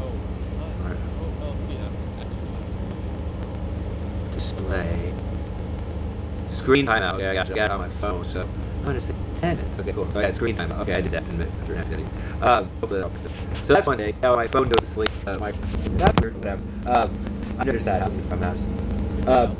Oh, 0.00 0.12
it's 0.32 0.44
not. 0.44 0.72
Right. 0.84 0.98
Oh, 1.20 1.30
no, 1.40 1.48
yeah, 1.68 1.90
it's 2.02 2.12
actively 2.20 2.60
displayed. 2.66 3.12
Display. 4.32 5.14
Screen 6.64 6.86
timeout. 6.86 7.14
Okay, 7.14 7.28
I 7.28 7.34
got, 7.34 7.50
I 7.50 7.54
got 7.54 7.64
it 7.66 7.70
on 7.72 7.80
my 7.80 7.88
phone, 8.00 8.24
so 8.32 8.40
I'm 8.40 8.84
gonna 8.84 8.98
say 8.98 9.14
10 9.36 9.58
minutes. 9.58 9.78
Okay, 9.78 9.92
cool. 9.92 10.10
So 10.10 10.18
I 10.18 10.22
got 10.22 10.34
screen. 10.34 10.58
Okay, 10.58 10.94
I 10.94 11.00
did 11.02 11.12
that 11.12 11.24
10 11.26 11.36
minutes 11.36 11.54
after 11.60 11.76
activity. 11.76 12.04
Um, 12.40 12.70
hopefully 12.80 13.00
that'll 13.00 13.10
fix 13.10 13.26
it. 13.26 13.66
So 13.66 13.74
that's 13.74 13.86
one 13.86 13.98
day. 13.98 14.14
Now 14.22 14.34
my 14.34 14.46
phone 14.46 14.70
goes 14.70 14.78
to 14.80 14.86
sleep. 14.86 15.10
Uh, 15.26 15.38
my 15.38 15.52
that's 15.52 16.20
weird. 16.22 16.34
Whatever. 16.36 16.62
Um, 16.86 17.56
I 17.58 17.64
noticed 17.64 17.84
that 17.84 18.00
happening 18.00 18.24
sometimes. 18.24 18.60
Uh, 19.28 19.54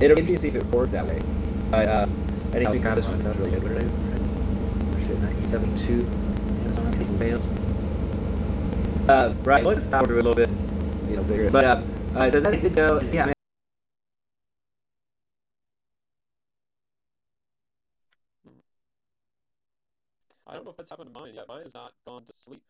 It'll 0.00 0.16
be 0.16 0.22
interesting 0.22 0.36
to 0.36 0.38
see 0.38 0.48
if 0.48 0.54
it 0.56 0.64
records 0.64 0.92
that 0.92 1.06
way. 1.06 1.20
But 1.70 1.88
um, 1.88 2.52
anyhow, 2.54 2.70
we 2.72 2.78
got 2.78 2.94
this 2.94 3.08
one. 3.08 3.20
Sounds 3.20 3.36
really 3.36 3.50
good. 3.50 3.62
What 3.62 3.74
did 3.74 3.82
I? 3.82 3.86
oh, 3.86 4.98
Shit, 5.00 5.18
1972. 5.18 6.08
Amazon 6.66 6.92
taking 6.92 7.18
mail. 7.18 7.42
Uh, 9.08 9.34
right. 9.42 9.64
Let's 9.64 9.82
power 9.90 10.04
it 10.04 10.10
a 10.10 10.14
little 10.14 10.34
bit. 10.34 10.50
You 11.10 11.16
know, 11.16 11.22
bigger. 11.24 11.50
But 11.50 11.64
uh, 11.64 11.82
uh, 12.14 12.30
so 12.30 12.40
then 12.40 12.54
it 12.54 12.60
did 12.60 12.76
go. 12.76 13.00
Yeah, 13.12 13.26
man. 13.26 13.34
I 20.54 20.58
don't 20.58 20.66
know 20.66 20.70
if 20.70 20.76
that's 20.76 20.90
happened 20.90 21.12
to 21.12 21.20
mine 21.20 21.34
yet. 21.34 21.48
Mine 21.48 21.62
has 21.62 21.74
not 21.74 21.92
gone 22.06 22.24
to 22.24 22.32
sleep. 22.32 22.62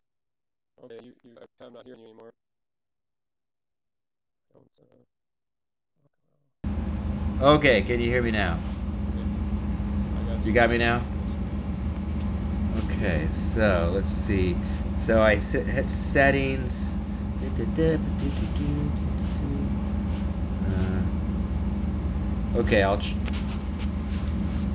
Okay, 0.83 0.97
you, 1.03 1.13
you, 1.23 1.37
I'm 1.61 1.71
not 1.73 1.85
hearing 1.85 1.99
you 2.01 2.07
anymore. 2.07 2.31
Uh, 4.55 4.55
Okay, 7.57 7.83
can 7.83 7.99
you 7.99 8.09
hear 8.09 8.23
me 8.23 8.31
now? 8.31 8.57
You 10.43 10.51
got 10.51 10.71
me 10.71 10.79
now? 10.79 11.03
Okay, 12.89 13.27
so 13.29 13.91
let's 13.93 14.09
see. 14.09 14.55
So 14.97 15.21
I 15.21 15.37
set, 15.37 15.67
hit 15.67 15.89
settings. 15.89 16.91
Uh, 20.65 21.01
okay, 22.59 22.81
I'll. 22.81 22.97
Ch- 22.97 23.15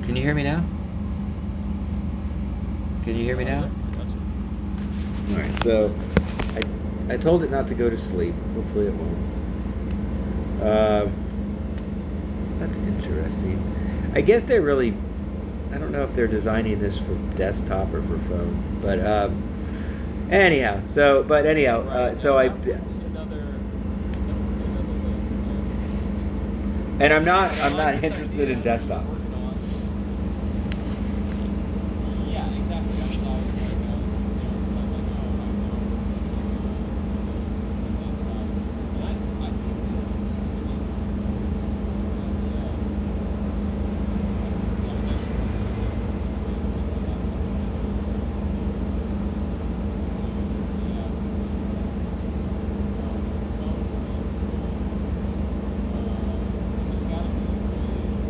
Can 0.03 0.15
you 0.15 0.21
hear 0.21 0.33
me 0.33 0.43
now? 0.43 0.63
Can 3.03 3.15
you 3.17 3.23
hear 3.23 3.35
me 3.35 3.45
now? 3.45 3.63
I 3.63 3.95
got 3.95 4.07
you. 4.07 4.21
All 5.35 5.41
right. 5.41 5.63
So 5.63 5.93
I 7.09 7.13
I 7.13 7.17
told 7.17 7.43
it 7.43 7.51
not 7.51 7.67
to 7.67 7.73
go 7.73 7.89
to 7.89 7.97
sleep. 7.97 8.35
Hopefully 8.55 8.87
it 8.87 8.93
won't. 8.93 9.17
Um, 10.61 11.11
that's 12.59 12.77
interesting. 12.77 13.59
I 14.15 14.21
guess 14.21 14.43
they're 14.43 14.61
really. 14.61 14.93
I 15.73 15.77
don't 15.77 15.91
know 15.91 16.03
if 16.03 16.13
they're 16.13 16.27
designing 16.27 16.79
this 16.79 16.97
for 16.99 17.15
desktop 17.37 17.93
or 17.93 18.01
for 18.03 18.17
phone, 18.29 18.79
but 18.81 18.99
um, 18.99 20.27
anyhow. 20.31 20.81
So, 20.93 21.23
but 21.23 21.45
anyhow. 21.45 21.81
Uh, 21.87 22.13
so 22.15 22.37
I. 22.37 22.49
that 22.49 22.53
would 22.57 22.63
be 22.65 22.71
another, 22.71 23.37
that 23.37 24.35
would 24.35 24.57
be 24.59 24.63
another 24.65 24.99
thing. 24.99 26.97
And 27.01 27.13
I'm 27.13 27.25
not. 27.25 27.51
I'm 27.59 27.75
not 27.77 27.95
interested 28.03 28.49
in 28.49 28.61
desktop. 28.61 29.05
working 29.05 29.33
on- 29.33 29.57
Yeah, 32.27 32.45
exactly. 32.55 32.93
That's 32.99 33.17
why 33.17 33.31
I 33.31 33.35
was 33.37 33.55
like, 33.61 33.71
uh, 33.71 33.97
you 34.37 34.43
know, 34.43 34.55
'cause 34.61 34.75
I 34.77 34.81
was 34.83 34.91
like, 34.91 35.07
oh, 35.11 35.41
I 35.41 35.47
know 35.55 35.79
this 36.11 36.27
like, 36.31 36.51
uh, 36.61 36.75
the 37.83 37.91
desktop. 38.05 38.47
And 38.95 39.03
I, 39.03 39.11
I 39.11 39.49
think 39.51 39.77
that, 39.91 40.07
I 40.07 40.63
mean, 40.67 40.83
uh, 42.11 42.37
yeah. 42.51 42.75
I 44.31 44.47
was, 44.55 44.67
that 44.71 44.93
was 44.99 45.07
actually 45.11 45.35
one 45.41 45.47
of 45.47 45.55
the 45.55 45.63
things 45.65 45.79
I 45.81 45.89
was 45.91 45.97
working 45.99 46.31
on 46.31 46.55
was 46.61 46.71
like 46.75 46.87
my 46.91 47.01
laptop. 47.07 47.51
So, 50.11 50.23
yeah. 50.87 51.11
Um, 52.71 53.17
the 53.31 53.39
phone 53.49 53.77
would 53.81 53.99
be 54.05 54.21
cool. 54.37 54.69
Uh, 55.91 56.35
and 56.77 56.85
there's 56.91 57.05
gotta 57.05 57.29
be 57.29 57.45
ways. 57.51 58.27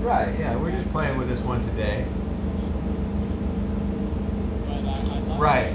Right. 0.00 0.38
Yeah. 0.38 0.56
We're 0.56 0.70
just 1.38 1.46
playing 1.46 1.60
with 1.60 1.76
this 1.76 1.76
one 1.76 1.76
today. 1.76 2.06
Right. 5.38 5.74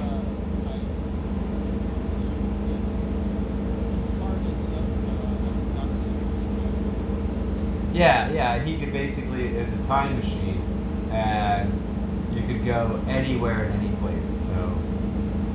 Yeah, 7.94 8.32
yeah, 8.32 8.64
he 8.64 8.78
could 8.78 8.92
basically, 8.92 9.50
it's 9.50 9.72
a 9.72 9.88
time 9.88 10.18
machine, 10.18 10.60
and 11.12 11.72
you 12.34 12.42
could 12.48 12.66
go 12.66 13.00
anywhere 13.08 13.66
and 13.66 13.74
any 13.84 13.96
place. 13.98 14.26
So, 14.48 14.56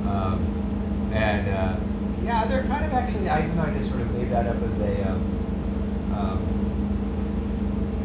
um, 0.09 1.11
and 1.13 1.49
uh, 1.49 1.75
yeah, 2.23 2.45
they're 2.47 2.63
kind 2.63 2.85
of 2.85 2.93
actually, 2.93 3.27
I 3.27 3.43
even 3.43 3.57
though 3.57 3.63
I 3.63 3.73
just 3.73 3.89
sort 3.89 4.01
of 4.01 4.13
made 4.15 4.31
that 4.31 4.47
up 4.47 4.55
as 4.63 4.79
a, 4.79 5.09
um, 5.09 5.21
um, 6.13 6.39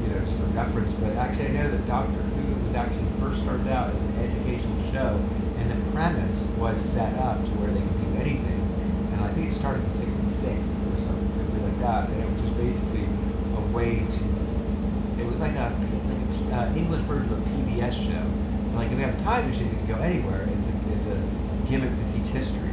you 0.02 0.08
know, 0.12 0.24
just 0.26 0.42
a 0.42 0.43
reference, 0.54 0.92
but 0.94 1.16
actually 1.16 1.48
I 1.48 1.52
know 1.52 1.70
that 1.70 1.86
Doctor 1.86 2.22
Who 2.22 2.64
was 2.64 2.74
actually 2.74 3.06
first 3.20 3.42
started 3.42 3.68
out 3.68 3.90
as 3.94 4.00
an 4.02 4.16
educational 4.16 4.92
show, 4.92 5.20
and 5.58 5.70
the 5.70 5.90
premise 5.92 6.42
was 6.56 6.78
set 6.78 7.14
up 7.18 7.44
to 7.44 7.50
where 7.58 7.70
they 7.72 7.80
could 7.80 8.00
do 8.00 8.20
anything. 8.20 8.62
And 9.12 9.20
I 9.24 9.32
think 9.32 9.48
it 9.50 9.54
started 9.54 9.84
in 9.84 9.90
'66 9.90 10.80
or 10.86 10.98
something 10.98 11.62
like 11.62 11.78
that, 11.80 12.08
and 12.10 12.22
it 12.22 12.30
was 12.30 12.40
just 12.40 12.56
basically 12.56 13.04
a 13.52 13.60
way 13.60 14.06
to. 14.06 14.24
It 15.18 15.26
was 15.26 15.40
like 15.40 15.54
a 15.56 15.74
like 16.06 16.52
uh, 16.52 16.72
English 16.74 17.02
version 17.02 17.32
of 17.32 17.38
a 17.38 17.50
PBS 17.50 17.94
show. 17.94 18.22
And 18.22 18.76
like 18.76 18.90
if 18.90 18.98
you 18.98 19.04
have 19.04 19.18
a 19.18 19.22
time 19.22 19.48
machine, 19.48 19.70
you 19.70 19.76
can 19.76 19.86
go 19.86 19.96
anywhere. 19.96 20.48
It's 20.58 20.68
a, 20.68 20.74
it's 20.94 21.06
a 21.06 21.20
gimmick 21.66 21.94
to 21.96 22.04
teach 22.12 22.26
history. 22.28 22.70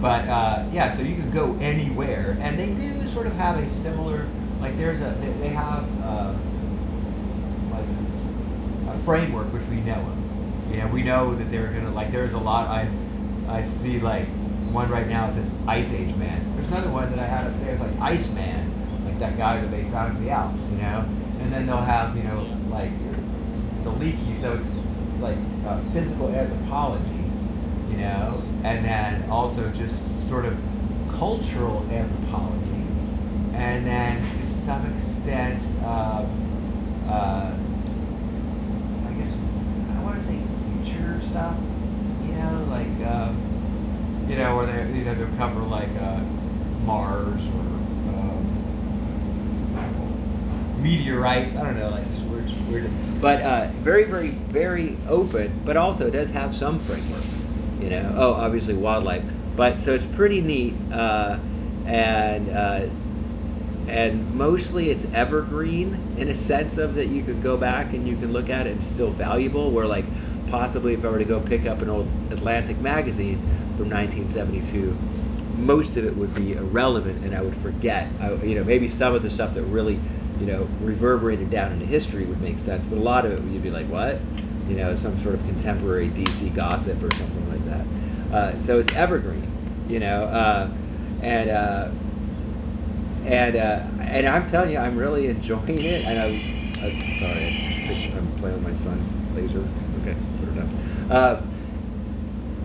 But 0.00 0.28
uh, 0.28 0.64
yeah, 0.72 0.88
so 0.90 1.02
you 1.02 1.14
can 1.16 1.30
go 1.30 1.56
anywhere, 1.60 2.36
and 2.40 2.58
they 2.58 2.72
do 2.74 3.06
sort 3.06 3.26
of 3.26 3.34
have 3.34 3.58
a 3.58 3.68
similar. 3.68 4.26
Like 4.60 4.76
there's 4.76 5.00
a 5.00 5.10
they, 5.20 5.32
they 5.34 5.48
have 5.48 5.84
uh, 6.02 6.34
a 8.94 8.98
framework 8.98 9.52
which 9.52 9.64
we 9.64 9.80
know 9.80 9.94
of. 9.94 10.70
You 10.70 10.78
know, 10.78 10.88
we 10.88 11.02
know 11.02 11.34
that 11.34 11.50
they're 11.50 11.68
gonna 11.72 11.90
like. 11.90 12.10
There's 12.10 12.32
a 12.32 12.38
lot. 12.38 12.68
I 12.68 12.88
I 13.48 13.64
see 13.66 14.00
like 14.00 14.26
one 14.70 14.90
right 14.90 15.06
now. 15.06 15.28
It 15.28 15.32
says 15.34 15.50
Ice 15.66 15.92
Age 15.92 16.14
Man. 16.16 16.44
There's 16.56 16.68
another 16.68 16.90
one 16.90 17.10
that 17.10 17.18
I 17.18 17.26
had 17.26 17.46
up 17.46 17.58
there. 17.60 17.72
It's 17.72 17.80
like 17.80 17.98
Ice 18.00 18.30
Man, 18.32 18.70
like 19.04 19.18
that 19.18 19.36
guy 19.36 19.60
that 19.60 19.70
they 19.70 19.84
found 19.90 20.16
in 20.18 20.24
the 20.24 20.30
Alps. 20.30 20.68
You 20.70 20.78
know, 20.78 21.04
and 21.40 21.52
then 21.52 21.66
they'll 21.66 21.76
have 21.78 22.16
you 22.16 22.24
know 22.24 22.46
like 22.70 22.90
the 23.84 23.90
Leakey. 23.90 24.36
So 24.36 24.54
it's 24.54 24.68
like 25.20 25.38
uh, 25.66 25.80
physical 25.92 26.28
anthropology. 26.28 27.04
You 27.90 27.96
know, 27.96 28.42
and 28.64 28.84
then 28.84 29.28
also 29.30 29.70
just 29.70 30.28
sort 30.28 30.44
of 30.44 30.56
cultural 31.12 31.86
anthropology, 31.90 32.84
and 33.54 33.86
then 33.86 34.22
to 34.38 34.46
some 34.46 34.84
extent. 34.92 35.62
Uh, 35.82 36.26
I 37.08 37.54
guess 39.18 39.34
I 39.96 40.02
want 40.02 40.18
to 40.18 40.24
say 40.24 40.38
future 40.84 41.20
stuff. 41.22 41.56
You 42.24 42.32
know, 42.34 42.66
like 42.70 43.06
um, 43.06 43.36
you 44.28 44.36
know, 44.36 44.56
where 44.56 44.66
they 44.66 44.98
you 44.98 45.04
know 45.04 45.14
they'll 45.14 45.36
cover 45.36 45.60
like 45.62 45.90
uh, 45.96 46.20
Mars 46.84 47.42
or 47.46 47.60
um, 48.14 48.58
meteorites. 50.82 51.56
I 51.56 51.64
don't 51.64 51.76
know, 51.76 51.90
like 51.90 52.08
just 52.10 52.24
weird, 52.26 52.50
weird. 52.70 52.90
But 53.20 53.42
uh, 53.42 53.68
very, 53.82 54.04
very, 54.04 54.30
very 54.30 54.96
open. 55.08 55.52
But 55.64 55.76
also 55.76 56.06
it 56.06 56.12
does 56.12 56.30
have 56.30 56.54
some 56.54 56.78
framework. 56.78 57.22
You 57.80 57.90
know, 57.90 58.14
oh, 58.16 58.32
obviously 58.34 58.74
wildlife. 58.74 59.24
But 59.56 59.80
so 59.80 59.94
it's 59.94 60.06
pretty 60.06 60.40
neat. 60.40 60.74
Uh, 60.92 61.38
and 61.86 62.48
uh, 62.50 62.86
and 63.88 64.32
mostly 64.32 64.90
it's 64.90 65.04
evergreen 65.12 65.98
in 66.16 66.28
a 66.28 66.34
sense 66.34 66.78
of 66.78 66.94
that 66.94 67.08
you 67.08 67.22
could 67.22 67.40
go 67.42 67.56
back 67.56 67.94
and 67.94 68.06
you 68.06 68.16
can 68.16 68.32
look 68.32 68.50
at 68.50 68.66
it 68.66 68.72
and 68.72 68.82
still 68.82 69.10
valuable 69.10 69.70
where 69.72 69.86
like 69.86 70.04
possibly 70.46 70.94
if 70.94 71.04
i 71.04 71.08
were 71.08 71.18
to 71.18 71.24
go 71.24 71.40
pick 71.40 71.66
up 71.66 71.82
an 71.82 71.88
old 71.88 72.10
atlantic 72.30 72.80
magazine 72.80 73.38
from 73.76 73.88
1972 73.88 74.96
most 75.54 75.96
of 75.96 76.04
it 76.04 76.16
would 76.16 76.34
be 76.34 76.52
irrelevant 76.52 77.22
and 77.22 77.34
i 77.34 77.40
would 77.40 77.56
forget 77.56 78.12
I, 78.20 78.34
you 78.44 78.54
know 78.54 78.64
maybe 78.64 78.88
some 78.88 79.14
of 79.14 79.22
the 79.22 79.30
stuff 79.30 79.54
that 79.54 79.64
really 79.64 79.98
you 80.38 80.46
know, 80.46 80.68
reverberated 80.80 81.50
down 81.50 81.72
into 81.72 81.84
history 81.84 82.24
would 82.26 82.40
make 82.40 82.58
sense. 82.58 82.86
But 82.86 82.98
a 82.98 83.02
lot 83.02 83.26
of 83.26 83.32
it, 83.32 83.42
you'd 83.50 83.62
be 83.62 83.70
like, 83.70 83.88
what? 83.88 84.20
You 84.68 84.76
know, 84.76 84.94
some 84.94 85.18
sort 85.18 85.34
of 85.34 85.44
contemporary 85.44 86.08
DC 86.10 86.54
gossip 86.54 87.02
or 87.02 87.12
something 87.12 87.48
like 87.48 87.64
that. 87.64 87.86
Uh, 88.30 88.58
so 88.58 88.78
it's 88.78 88.92
evergreen, 88.94 89.50
you 89.88 89.98
know, 89.98 90.24
uh, 90.24 90.70
and 91.22 91.50
uh, 91.50 91.88
and 93.28 93.56
uh, 93.56 93.86
and 94.00 94.26
I'm 94.26 94.46
telling 94.46 94.70
you, 94.70 94.78
I'm 94.78 94.96
really 94.96 95.28
enjoying 95.28 95.84
it. 95.84 96.04
And 96.04 96.18
I'm, 96.18 96.42
I'm 96.82 97.12
sorry, 97.12 97.52
I'm 98.16 98.34
playing 98.38 98.56
with 98.56 98.64
my 98.64 98.72
son's 98.72 99.14
laser. 99.34 99.68
Okay, 100.00 100.16
put 100.38 100.48
it 100.48 100.54
down. 100.54 100.68
Uh, 101.10 101.46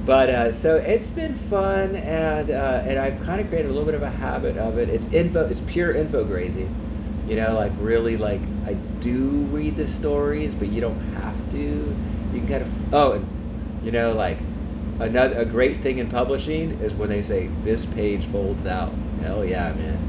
but 0.06 0.30
uh, 0.30 0.54
so 0.54 0.78
it's 0.78 1.12
been 1.12 1.36
fun, 1.36 1.96
and 1.96 2.50
uh, 2.50 2.82
and 2.86 2.98
I've 3.00 3.22
kind 3.22 3.42
of 3.42 3.50
created 3.50 3.70
a 3.70 3.74
little 3.74 3.86
bit 3.86 3.96
of 3.96 4.04
a 4.04 4.10
habit 4.10 4.58
of 4.58 4.78
it. 4.78 4.90
It's 4.90 5.12
info, 5.12 5.46
it's 5.48 5.62
pure 5.62 5.94
info 5.94 6.24
grazing, 6.24 6.74
you 7.28 7.36
know, 7.36 7.56
like 7.56 7.74
really 7.78 8.18
like 8.18 8.42
I 8.66 8.74
do 8.74 9.46
read 9.52 9.76
the 9.78 9.88
stories, 9.88 10.54
but 10.56 10.70
you 10.70 10.82
don't 10.82 11.00
have 11.16 11.36
to. 11.52 11.58
You 11.58 12.40
can 12.40 12.48
kind 12.48 12.64
of 12.64 12.94
oh, 12.94 13.14
and 13.14 13.28
you 13.86 13.92
know, 13.92 14.14
like 14.14 14.40
another 15.00 15.36
a 15.40 15.46
great 15.46 15.82
thing 15.82 16.00
in 16.00 16.10
publishing 16.10 16.72
is 16.82 16.94
when 16.94 17.10
they 17.10 17.22
say 17.22 17.48
this 17.64 17.86
page 17.86 18.26
folds 18.28 18.66
out. 18.66 18.94
Hell 19.22 19.46
yeah, 19.46 19.72
man. 19.74 20.03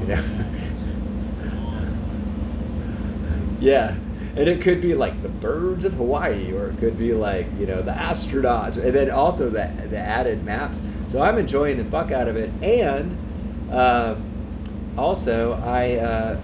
You 0.00 0.06
know. 0.06 0.24
yeah 3.60 3.96
and 4.36 4.48
it 4.48 4.60
could 4.60 4.82
be 4.82 4.94
like 4.94 5.20
the 5.22 5.28
birds 5.28 5.84
of 5.86 5.94
Hawaii, 5.94 6.52
or 6.52 6.68
it 6.68 6.78
could 6.78 6.98
be 6.98 7.14
like 7.14 7.46
you 7.58 7.66
know 7.66 7.82
the 7.82 7.92
astronauts, 7.92 8.76
and 8.76 8.94
then 8.94 9.10
also 9.10 9.48
the 9.48 9.70
the 9.88 9.98
added 9.98 10.44
maps. 10.44 10.78
So 11.08 11.22
I'm 11.22 11.38
enjoying 11.38 11.78
the 11.78 11.84
fuck 11.84 12.12
out 12.12 12.28
of 12.28 12.36
it, 12.36 12.52
and 12.62 13.16
uh, 13.72 14.16
also 14.98 15.54
I 15.54 15.94
uh, 15.94 16.40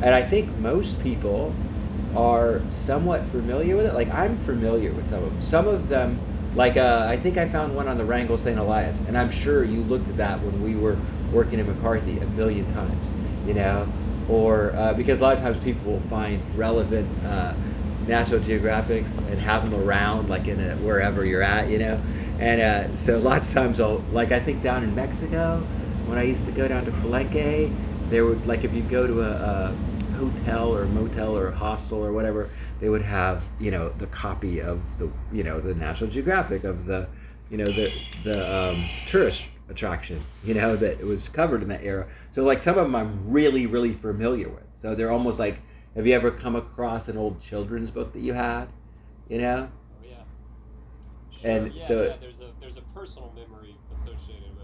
and 0.00 0.14
I 0.14 0.22
think 0.22 0.56
most 0.58 1.00
people 1.00 1.52
are 2.14 2.62
somewhat 2.68 3.24
familiar 3.26 3.76
with 3.76 3.86
it. 3.86 3.94
Like 3.94 4.10
I'm 4.12 4.36
familiar 4.38 4.92
with 4.92 5.08
some 5.10 5.24
of 5.24 5.32
them. 5.32 5.42
Some 5.42 5.66
of 5.66 5.88
them, 5.88 6.20
like 6.54 6.76
uh, 6.76 7.06
I 7.08 7.16
think 7.16 7.36
I 7.36 7.46
found 7.48 7.74
one 7.74 7.88
on 7.88 7.98
the 7.98 8.04
Wrangell 8.04 8.38
St. 8.38 8.58
Elias, 8.58 9.02
and 9.06 9.16
I'm 9.18 9.30
sure 9.30 9.64
you 9.64 9.82
looked 9.82 10.08
at 10.10 10.16
that 10.16 10.42
when 10.42 10.60
we 10.60 10.76
were 10.76 11.04
working 11.30 11.58
in 11.58 11.66
McCarthy 11.66 12.20
a 12.20 12.26
million 12.26 12.66
times. 12.68 13.10
You 13.42 13.54
know, 13.54 13.90
or 14.26 14.76
uh, 14.76 14.94
because 14.94 15.20
a 15.20 15.22
lot 15.22 15.34
of 15.34 15.40
times 15.40 15.58
people 15.58 15.92
will 15.92 16.00
find 16.00 16.46
relevant 16.52 17.22
uh, 17.22 17.56
National 18.06 18.40
Geographics 18.40 19.22
and 19.26 19.40
have 19.40 19.62
them 19.62 19.74
around, 19.74 20.28
like 20.28 20.48
in 20.48 20.60
a, 20.60 20.76
wherever 20.76 21.24
you're 21.24 21.42
at, 21.42 21.68
you 21.68 21.78
know. 21.78 22.02
And 22.38 22.60
uh, 22.60 22.96
so 22.96 23.18
lots 23.18 23.48
of 23.48 23.54
times 23.54 23.80
I'll, 23.80 24.06
like 24.08 24.32
I 24.32 24.40
think 24.40 24.62
down 24.62 24.82
in 24.84 24.94
Mexico, 24.94 25.68
when 26.04 26.18
I 26.18 26.22
used 26.22 26.44
to 26.46 26.52
go 26.52 26.68
down 26.68 26.84
to 26.86 26.92
Palenque, 26.92 27.78
there 28.08 28.26
would 28.26 28.46
like 28.46 28.64
if 28.64 28.74
you 28.74 28.82
go 28.82 29.06
to 29.06 29.22
a, 29.22 29.30
a 29.30 29.78
hotel 30.14 30.74
or 30.74 30.86
motel 30.86 31.36
or 31.36 31.50
hostel 31.50 32.04
or 32.04 32.12
whatever, 32.12 32.48
they 32.80 32.88
would 32.88 33.02
have 33.02 33.44
you 33.60 33.70
know 33.70 33.90
the 33.98 34.06
copy 34.06 34.60
of 34.60 34.80
the 34.98 35.10
you 35.32 35.44
know 35.44 35.60
the 35.60 35.74
National 35.74 36.10
Geographic 36.10 36.64
of 36.64 36.86
the 36.86 37.06
you 37.50 37.56
know 37.58 37.64
the 37.64 37.90
the 38.24 38.54
um, 38.54 38.84
tourist 39.08 39.44
attraction, 39.68 40.22
you 40.44 40.54
know, 40.54 40.76
that 40.76 41.00
was 41.02 41.28
covered 41.28 41.62
in 41.62 41.68
that 41.68 41.82
era. 41.82 42.06
So 42.32 42.44
like 42.44 42.62
some 42.62 42.76
of 42.78 42.84
them 42.84 42.94
I'm 42.94 43.30
really, 43.30 43.66
really 43.66 43.92
familiar 43.94 44.48
with. 44.48 44.64
So 44.76 44.94
they're 44.94 45.10
almost 45.10 45.38
like, 45.38 45.60
have 45.94 46.06
you 46.06 46.14
ever 46.14 46.30
come 46.30 46.56
across 46.56 47.08
an 47.08 47.16
old 47.16 47.40
children's 47.40 47.90
book 47.90 48.12
that 48.12 48.20
you 48.20 48.34
had, 48.34 48.66
you 49.28 49.38
know? 49.40 49.70
Oh 49.70 50.06
yeah. 50.06 50.16
Sure. 51.30 51.50
And 51.50 51.74
yeah, 51.74 51.80
so- 51.82 52.04
yeah, 52.04 52.16
there's 52.20 52.40
a 52.40 52.50
there's 52.60 52.76
a 52.76 52.82
personal 52.82 53.32
memory 53.34 53.76
associated 53.92 54.50
with 54.56 54.63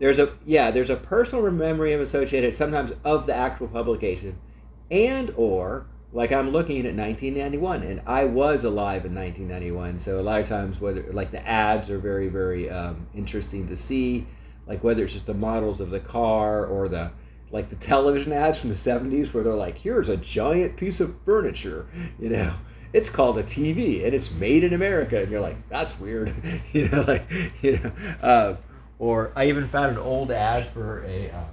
There's 0.00 0.18
a 0.18 0.32
yeah, 0.46 0.70
there's 0.70 0.90
a 0.90 0.96
personal 0.96 1.48
memory 1.50 1.92
of 1.92 2.00
associated 2.00 2.54
sometimes 2.54 2.92
of 3.04 3.26
the 3.26 3.34
actual 3.34 3.68
publication, 3.68 4.36
and 4.90 5.32
or 5.36 5.86
like 6.12 6.32
I'm 6.32 6.50
looking 6.50 6.78
at 6.78 6.96
1991, 6.96 7.82
and 7.82 8.00
I 8.06 8.24
was 8.24 8.64
alive 8.64 9.04
in 9.04 9.14
1991. 9.14 10.00
So 10.00 10.18
a 10.18 10.22
lot 10.22 10.40
of 10.40 10.48
times, 10.48 10.80
whether 10.80 11.02
like 11.12 11.30
the 11.30 11.46
ads 11.46 11.90
are 11.90 11.98
very, 11.98 12.28
very 12.28 12.70
um, 12.70 13.06
interesting 13.14 13.68
to 13.68 13.76
see, 13.76 14.26
like 14.66 14.82
whether 14.82 15.04
it's 15.04 15.12
just 15.12 15.26
the 15.26 15.34
models 15.34 15.82
of 15.82 15.90
the 15.90 16.00
car 16.00 16.64
or 16.64 16.88
the 16.88 17.12
like 17.50 17.68
the 17.68 17.76
television 17.76 18.32
ads 18.32 18.58
from 18.58 18.70
the 18.70 18.76
70s 18.76 19.34
where 19.34 19.44
they're 19.44 19.52
like, 19.54 19.76
here's 19.76 20.08
a 20.08 20.16
giant 20.16 20.78
piece 20.78 21.00
of 21.00 21.14
furniture, 21.24 21.86
you 22.18 22.30
know. 22.30 22.54
It's 22.92 23.10
called 23.10 23.38
a 23.38 23.42
TV 23.42 24.04
and 24.04 24.14
it's 24.14 24.30
made 24.30 24.64
in 24.64 24.72
America, 24.72 25.20
and 25.20 25.30
you're 25.30 25.40
like, 25.40 25.68
that's 25.68 25.98
weird, 26.00 26.34
you 26.72 26.88
know, 26.88 27.02
like, 27.02 27.30
you 27.60 27.78
know. 27.78 27.92
Uh, 28.22 28.56
or 29.00 29.32
I 29.34 29.48
even 29.48 29.66
found 29.66 29.96
an 29.96 29.98
old 29.98 30.30
ad 30.30 30.68
for 30.68 31.02
a 31.04 31.30
um, 31.32 31.48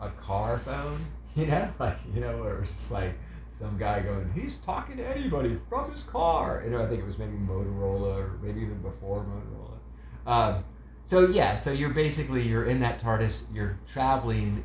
a 0.00 0.10
car 0.10 0.58
phone, 0.58 1.04
you 1.34 1.46
know, 1.46 1.68
like 1.80 1.96
you 2.14 2.20
know, 2.20 2.36
where 2.38 2.54
it 2.56 2.60
was 2.60 2.70
just 2.70 2.92
like 2.92 3.14
some 3.48 3.76
guy 3.76 4.00
going, 4.00 4.30
he's 4.34 4.56
talking 4.58 4.96
to 4.98 5.16
anybody 5.16 5.58
from 5.68 5.90
his 5.90 6.04
car. 6.04 6.62
You 6.64 6.70
know, 6.70 6.82
I 6.82 6.86
think 6.86 7.00
it 7.00 7.06
was 7.06 7.18
maybe 7.18 7.32
Motorola 7.32 8.16
or 8.16 8.38
maybe 8.42 8.60
even 8.60 8.80
before 8.80 9.24
Motorola. 9.24 10.30
Um, 10.30 10.64
so 11.06 11.28
yeah, 11.28 11.56
so 11.56 11.72
you're 11.72 11.90
basically 11.90 12.42
you're 12.42 12.66
in 12.66 12.78
that 12.80 13.00
TARDIS, 13.00 13.42
you're 13.52 13.78
traveling, 13.90 14.62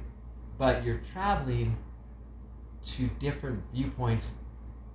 but 0.57 0.83
you're 0.83 1.01
traveling 1.11 1.75
to 2.85 3.07
different 3.19 3.63
viewpoints 3.73 4.35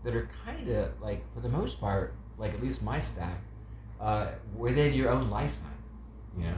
that 0.04 0.14
are 0.14 0.28
kind 0.44 0.68
of 0.68 0.92
like, 1.02 1.22
for 1.34 1.40
the 1.40 1.48
most 1.48 1.80
part, 1.80 2.14
like 2.38 2.54
at 2.54 2.62
least 2.62 2.82
my 2.82 3.00
stack, 3.00 3.42
uh, 4.00 4.28
within 4.56 4.94
your 4.94 5.10
own 5.10 5.28
lifetime. 5.28 5.66
You 6.38 6.44
know, 6.44 6.54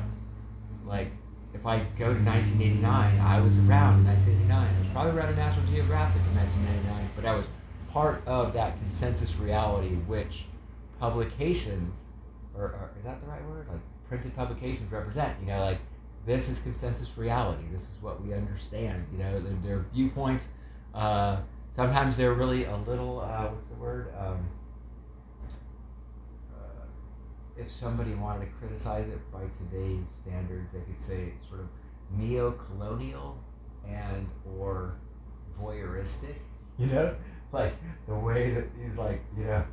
like 0.86 1.10
if 1.54 1.66
I 1.66 1.80
go 1.98 2.12
to 2.12 2.20
1989, 2.20 3.20
I 3.20 3.40
was 3.40 3.58
around 3.58 4.00
in 4.00 4.06
1989. 4.06 4.74
I 4.74 4.78
was 4.78 4.88
probably 4.88 5.12
around 5.12 5.32
a 5.32 5.36
National 5.36 5.66
Geographic 5.66 6.22
in 6.30 6.36
1999, 6.36 7.10
but 7.14 7.24
I 7.26 7.34
was 7.34 7.44
part 7.90 8.22
of 8.26 8.52
that 8.54 8.78
consensus 8.78 9.36
reality, 9.36 9.94
which 10.06 10.46
publications, 10.98 11.96
or, 12.56 12.64
or 12.64 12.90
is 12.98 13.04
that 13.04 13.20
the 13.20 13.26
right 13.26 13.44
word? 13.46 13.68
Like 13.68 13.80
printed 14.08 14.34
publications 14.34 14.90
represent. 14.90 15.36
You 15.40 15.48
know, 15.48 15.60
like 15.60 15.78
this 16.26 16.48
is 16.48 16.58
consensus 16.60 17.10
reality. 17.16 17.64
This 17.70 17.82
is 17.82 17.90
what 18.00 18.22
we 18.24 18.32
understand. 18.32 19.04
You 19.12 19.18
know, 19.18 19.40
their, 19.40 19.54
their 19.64 19.84
viewpoints. 19.92 20.48
Uh, 20.94 21.38
sometimes 21.70 22.16
they're 22.16 22.34
really 22.34 22.64
a 22.64 22.76
little. 22.76 23.20
Uh, 23.20 23.48
what's 23.48 23.68
the 23.68 23.74
word? 23.74 24.12
Um, 24.18 24.48
if 27.56 27.70
somebody 27.70 28.14
wanted 28.14 28.46
to 28.46 28.52
criticize 28.52 29.08
it 29.08 29.20
by 29.32 29.42
today's 29.58 30.08
standards, 30.08 30.70
they 30.72 30.80
could 30.80 31.00
say 31.00 31.32
it's 31.34 31.46
sort 31.48 31.60
of 31.60 31.66
neo-colonial 32.10 33.36
and 33.86 34.28
or 34.58 34.94
voyeuristic. 35.60 36.36
You 36.78 36.86
know, 36.86 37.14
like 37.52 37.74
the 38.08 38.14
way 38.14 38.50
that 38.52 38.64
these 38.78 38.96
like 38.98 39.20
you 39.36 39.44
know, 39.44 39.64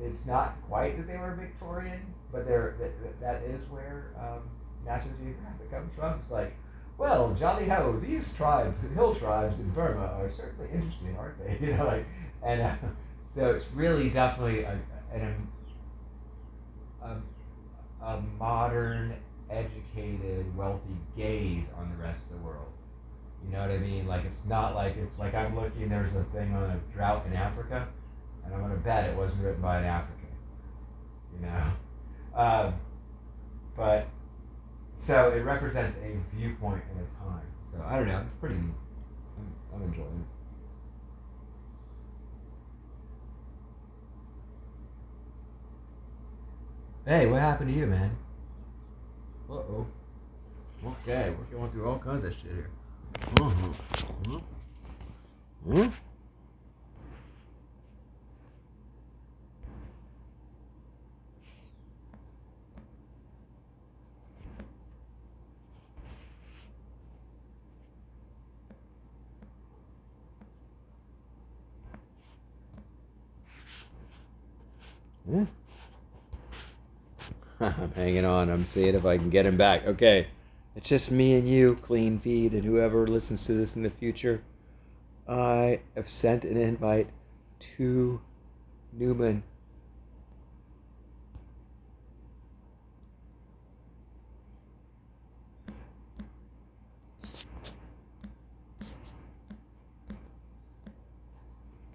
it's 0.00 0.26
not 0.26 0.54
quite 0.68 0.96
that 0.96 1.06
they 1.06 1.16
were 1.16 1.34
Victorian, 1.34 2.00
but 2.32 2.46
they're 2.46 2.74
that, 2.78 3.20
that- 3.20 3.42
is 3.42 3.68
where 3.68 4.06
um, 4.18 4.40
National 4.84 5.14
Geographic 5.14 5.70
comes 5.70 5.92
from. 5.94 6.18
It's 6.20 6.30
like. 6.30 6.54
Well, 6.96 7.34
jolly 7.34 7.66
ho! 7.66 7.98
These 8.00 8.32
tribes, 8.34 8.80
the 8.80 8.86
hill 8.88 9.12
tribes 9.16 9.58
in 9.58 9.68
Burma, 9.70 10.12
are 10.16 10.28
certainly 10.30 10.70
interesting, 10.72 11.16
aren't 11.18 11.36
they? 11.38 11.58
You 11.66 11.76
know, 11.76 11.86
like, 11.86 12.06
and 12.40 12.62
uh, 12.62 12.74
so 13.34 13.50
it's 13.50 13.66
really 13.72 14.10
definitely 14.10 14.62
a, 14.62 14.78
an 15.12 15.48
a, 17.04 18.04
a 18.04 18.20
modern, 18.38 19.14
educated, 19.50 20.56
wealthy 20.56 20.96
gaze 21.16 21.68
on 21.78 21.90
the 21.90 22.02
rest 22.02 22.24
of 22.26 22.38
the 22.38 22.46
world. 22.46 22.66
You 23.44 23.52
know 23.52 23.60
what 23.60 23.70
I 23.70 23.78
mean? 23.78 24.06
Like 24.06 24.24
it's 24.24 24.44
not 24.46 24.74
like 24.74 24.96
if 24.96 25.08
like 25.18 25.34
I'm 25.34 25.54
looking, 25.54 25.88
there's 25.88 26.14
a 26.14 26.24
thing 26.24 26.54
on 26.54 26.70
a 26.70 26.94
drought 26.94 27.24
in 27.26 27.34
Africa, 27.34 27.86
and 28.44 28.54
I'm 28.54 28.60
gonna 28.60 28.76
bet 28.76 29.08
it 29.08 29.16
wasn't 29.16 29.42
written 29.44 29.60
by 29.60 29.78
an 29.78 29.84
African. 29.84 30.28
You 31.34 31.46
know, 31.46 31.72
um, 32.40 32.74
but 33.76 34.06
so 34.94 35.30
it 35.30 35.40
represents 35.40 35.96
a 35.96 36.16
viewpoint 36.34 36.82
in 36.92 36.98
a 37.00 37.28
time. 37.30 37.46
So 37.70 37.82
I 37.84 37.96
don't 37.96 38.06
know. 38.06 38.20
It's 38.20 38.30
pretty. 38.40 38.54
I'm, 38.56 38.74
I'm 39.74 39.82
enjoying 39.82 40.06
it. 40.06 40.43
Hey, 47.06 47.26
what 47.26 47.40
happened 47.40 47.70
to 47.70 47.78
you, 47.78 47.86
man? 47.86 48.16
Uh 49.50 49.54
oh. 49.54 49.86
Okay, 50.86 51.34
we're 51.38 51.58
going 51.58 51.70
through 51.70 51.86
all 51.86 51.98
kinds 51.98 52.24
of 52.24 52.32
shit 52.32 52.50
here. 52.50 52.70
Uh-huh. 53.40 54.38
Hmm? 55.66 55.88
I'm 77.60 77.92
hanging 77.96 78.24
on. 78.24 78.50
I'm 78.50 78.66
seeing 78.66 78.94
if 78.94 79.04
I 79.04 79.16
can 79.16 79.30
get 79.30 79.46
him 79.46 79.56
back. 79.56 79.86
Okay. 79.86 80.26
It's 80.76 80.88
just 80.88 81.12
me 81.12 81.34
and 81.36 81.46
you, 81.46 81.76
Cleanfeed, 81.76 82.52
and 82.52 82.64
whoever 82.64 83.06
listens 83.06 83.46
to 83.46 83.52
this 83.54 83.76
in 83.76 83.82
the 83.82 83.90
future. 83.90 84.42
I 85.28 85.80
have 85.94 86.08
sent 86.08 86.44
an 86.44 86.56
invite 86.56 87.08
to 87.76 88.20
Newman. 88.92 89.42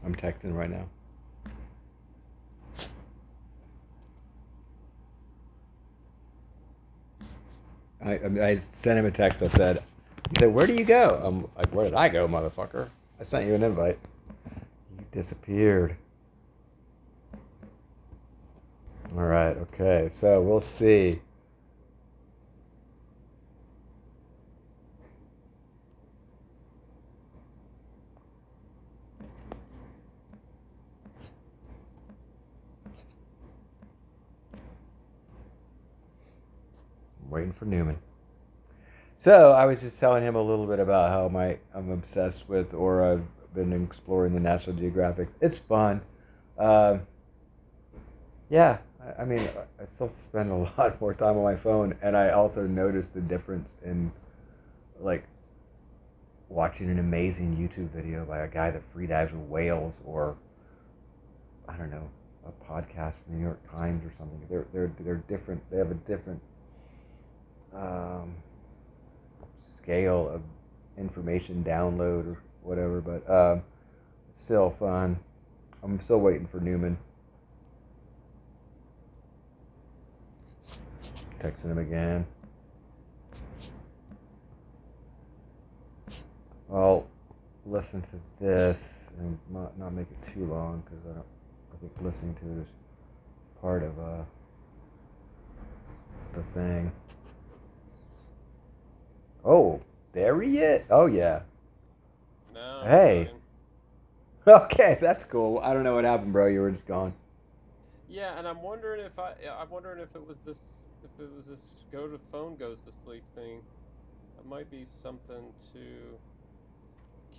I'm 0.05 0.15
texting 0.15 0.55
right 0.55 0.69
now. 0.69 0.87
I, 8.09 8.47
I 8.49 8.57
sent 8.57 8.99
him 8.99 9.05
a 9.05 9.11
text. 9.11 9.43
I 9.43 9.47
said, 9.47 9.83
he 10.29 10.35
said, 10.39 10.53
where 10.53 10.67
do 10.67 10.73
you 10.73 10.83
go? 10.85 11.19
I'm 11.23 11.47
like, 11.57 11.73
where 11.73 11.85
did 11.85 11.93
I 11.93 12.09
go, 12.09 12.27
motherfucker? 12.27 12.87
I 13.19 13.23
sent 13.23 13.47
you 13.47 13.53
an 13.55 13.63
invite. 13.63 13.99
You 14.91 15.05
disappeared. 15.11 15.95
All 19.15 19.23
right. 19.23 19.57
Okay. 19.57 20.09
So 20.11 20.41
we'll 20.41 20.59
see. 20.59 21.19
I'm 37.23 37.29
waiting 37.29 37.53
for 37.53 37.65
Newman. 37.65 37.97
So 39.21 39.51
I 39.51 39.65
was 39.65 39.81
just 39.81 39.99
telling 39.99 40.23
him 40.23 40.37
a 40.37 40.41
little 40.41 40.65
bit 40.65 40.79
about 40.79 41.09
how 41.09 41.27
my 41.27 41.57
I'm 41.75 41.91
obsessed 41.91 42.47
with, 42.47 42.73
or 42.73 43.03
I've 43.03 43.53
been 43.53 43.73
exploring 43.83 44.33
the 44.33 44.39
National 44.39 44.77
Geographic. 44.77 45.27
It's 45.41 45.59
fun. 45.59 45.99
Um, 46.57 47.01
yeah, 48.49 48.77
I, 49.03 49.23
I 49.23 49.25
mean, 49.25 49.41
I 49.81 49.85
still 49.87 50.07
spend 50.07 50.51
a 50.51 50.55
lot 50.77 51.01
more 51.01 51.13
time 51.13 51.37
on 51.37 51.43
my 51.43 51.57
phone, 51.57 51.95
and 52.01 52.15
I 52.15 52.29
also 52.29 52.65
noticed 52.65 53.13
the 53.13 53.19
difference 53.19 53.75
in, 53.83 54.09
like, 55.01 55.25
watching 56.47 56.89
an 56.89 56.99
amazing 56.99 57.57
YouTube 57.57 57.89
video 57.89 58.23
by 58.23 58.39
a 58.39 58.47
guy 58.47 58.71
that 58.71 58.81
free 58.93 59.05
dives 59.05 59.33
with 59.33 59.41
whales, 59.49 59.95
or 60.05 60.37
I 61.67 61.75
don't 61.75 61.91
know, 61.91 62.09
a 62.47 62.71
podcast 62.71 63.15
from 63.15 63.33
the 63.33 63.37
New 63.39 63.43
York 63.43 63.69
Times 63.69 64.05
or 64.05 64.15
something. 64.15 64.39
They're 64.49 64.65
they're 64.71 64.91
they're 65.01 65.23
different. 65.27 65.61
They 65.69 65.77
have 65.77 65.91
a 65.91 65.95
different. 65.95 66.41
Um, 67.75 68.33
scale 69.57 70.29
of 70.29 70.41
information 70.97 71.63
download 71.63 72.27
or 72.27 72.37
whatever, 72.63 73.01
but 73.01 73.29
um, 73.29 73.63
still 74.35 74.69
fun. 74.69 75.17
I'm 75.83 75.99
still 76.01 76.19
waiting 76.19 76.47
for 76.47 76.59
Newman. 76.59 76.97
Texting 81.41 81.71
him 81.71 81.77
again. 81.77 82.25
I'll 86.71 87.07
listen 87.65 88.01
to 88.01 88.43
this 88.43 89.09
and 89.19 89.37
not, 89.49 89.77
not 89.79 89.93
make 89.93 90.07
it 90.11 90.21
too 90.33 90.45
long 90.45 90.83
because 90.85 91.05
I 91.05 91.13
don't. 91.13 91.25
I 91.73 91.77
think 91.79 91.91
listening 92.01 92.35
to 92.35 92.59
it 92.59 92.63
is 92.63 92.67
part 93.61 93.83
of 93.83 93.97
uh, 93.99 94.23
the 96.33 96.43
thing. 96.53 96.91
Oh, 99.43 99.81
there 100.13 100.41
he 100.41 100.59
is. 100.59 100.85
Oh 100.89 101.05
yeah. 101.07 101.43
No. 102.53 102.83
Hey. 102.83 103.29
Okay, 104.47 104.97
that's 104.99 105.25
cool. 105.25 105.59
I 105.59 105.73
don't 105.73 105.83
know 105.83 105.93
what 105.93 106.05
happened, 106.05 106.33
bro. 106.33 106.47
You 106.47 106.61
were 106.61 106.71
just 106.71 106.87
gone. 106.87 107.13
Yeah, 108.09 108.37
and 108.39 108.47
I'm 108.47 108.61
wondering 108.61 109.05
if 109.05 109.19
I 109.19 109.33
I'm 109.59 109.69
wondering 109.69 109.99
if 110.01 110.15
it 110.15 110.27
was 110.27 110.45
this 110.45 110.89
if 111.03 111.19
it 111.19 111.29
was 111.35 111.49
this 111.49 111.85
go 111.91 112.07
to 112.07 112.17
phone 112.17 112.55
goes 112.55 112.85
to 112.85 112.91
sleep 112.91 113.23
thing. 113.27 113.61
It 114.39 114.45
might 114.47 114.71
be 114.71 114.83
something 114.83 115.53
to 115.73 115.79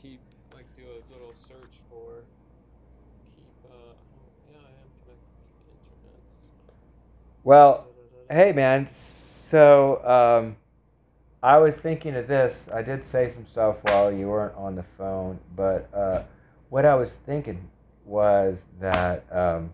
keep 0.01 0.21
like 0.55 0.73
do 0.75 0.83
a 0.83 1.13
little 1.13 1.33
search 1.33 1.77
for. 1.89 2.23
Keep 3.35 3.73
uh 3.73 3.95
yeah 4.53 4.59
I 4.59 4.71
am 4.71 4.91
connected 5.03 5.41
to 5.43 5.49
the 5.49 5.73
internet. 5.73 6.23
Well, 7.45 7.87
hey 8.31 8.53
man. 8.53 8.87
So 8.89 10.05
um, 10.05 10.57
I 11.43 11.59
was 11.59 11.77
thinking 11.77 12.17
of 12.17 12.27
this. 12.27 12.69
I 12.73 12.83
did 12.83 13.05
say 13.05 13.29
some 13.29 13.47
stuff 13.47 13.77
while 13.83 14.13
you 14.13 14.29
weren't 14.29 14.55
on 14.57 14.75
the 14.75 14.83
phone, 14.83 15.39
but 15.57 15.89
uh, 15.95 16.23
what 16.69 16.85
I 16.85 16.95
was 16.95 17.15
thinking 17.15 17.69
was 18.05 18.65
that 18.81 19.25
um, 19.33 19.71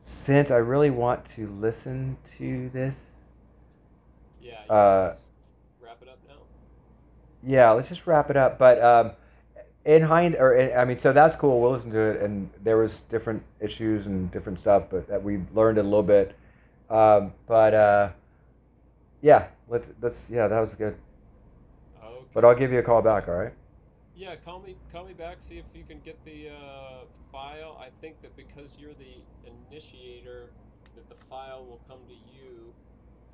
since 0.00 0.50
I 0.50 0.56
really 0.56 0.90
want 0.90 1.24
to 1.36 1.46
listen 1.48 2.16
to 2.38 2.68
this, 2.70 3.32
Yeah, 4.40 4.64
you 4.64 4.70
Uh, 4.74 5.06
let's 5.08 5.28
wrap 5.80 5.98
it 6.02 6.08
up 6.08 6.18
now. 6.26 6.34
yeah, 7.42 7.70
let's 7.72 7.88
just 7.88 8.06
wrap 8.06 8.30
it 8.30 8.36
up. 8.36 8.58
But 8.58 8.82
um, 8.82 9.12
in 9.84 10.02
hind, 10.02 10.36
or 10.36 10.54
in, 10.54 10.76
I 10.76 10.84
mean, 10.84 10.96
so 10.98 11.12
that's 11.12 11.34
cool. 11.36 11.60
We'll 11.60 11.72
listen 11.72 11.90
to 11.90 12.00
it, 12.00 12.22
and 12.22 12.50
there 12.62 12.78
was 12.78 13.02
different 13.02 13.42
issues 13.60 14.06
and 14.06 14.30
different 14.30 14.58
stuff, 14.58 14.84
but 14.90 15.06
that 15.08 15.22
we 15.22 15.40
learned 15.54 15.78
a 15.78 15.82
little 15.82 16.02
bit. 16.02 16.34
Um, 16.88 17.32
but 17.46 17.74
uh, 17.74 18.08
yeah, 19.22 19.48
let's 19.68 19.90
let's 20.00 20.30
yeah, 20.30 20.48
that 20.48 20.60
was 20.60 20.74
good. 20.74 20.96
Okay. 22.02 22.24
But 22.32 22.44
I'll 22.44 22.54
give 22.54 22.72
you 22.72 22.78
a 22.78 22.82
call 22.82 23.02
back. 23.02 23.28
All 23.28 23.34
right. 23.34 23.52
Yeah, 24.14 24.36
call 24.36 24.60
me 24.60 24.76
call 24.92 25.04
me 25.06 25.14
back. 25.14 25.36
See 25.38 25.58
if 25.58 25.64
you 25.74 25.84
can 25.84 26.00
get 26.00 26.22
the 26.24 26.50
uh, 26.50 27.04
file. 27.32 27.78
I 27.80 27.88
think 27.88 28.20
that 28.22 28.36
because 28.36 28.78
you're 28.78 28.94
the 28.94 29.16
initiator, 29.70 30.50
that 30.94 31.08
the 31.08 31.14
file 31.14 31.64
will 31.64 31.80
come 31.88 32.00
to 32.08 32.14
you, 32.14 32.72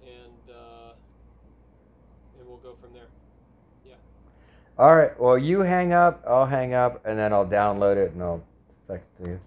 and 0.03 0.55
uh, 0.55 0.92
and 2.38 2.49
we'll 2.49 2.59
go 2.59 2.75
from 2.75 2.92
there. 2.92 3.09
Yeah. 3.85 3.94
All 4.79 4.94
right. 4.94 5.18
Well, 5.18 5.38
you 5.38 5.61
hang 5.61 5.92
up. 5.92 6.22
I'll 6.27 6.46
hang 6.46 6.75
up, 6.75 7.05
and 7.05 7.18
then 7.18 7.33
I'll 7.33 7.46
download 7.46 7.96
it 7.96 8.12
and 8.12 8.22
I'll 8.22 8.44
text 8.88 9.07
it 9.18 9.25
to 9.25 9.31
you. 9.31 9.40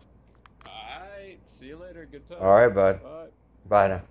All 0.68 1.00
right. 1.00 1.38
See 1.46 1.68
you 1.68 1.78
later. 1.78 2.06
Good 2.06 2.26
times. 2.26 2.42
All 2.42 2.54
right, 2.54 2.74
bud. 2.74 3.04
Bye. 3.04 3.28
Bye 3.68 3.88
now. 3.88 4.02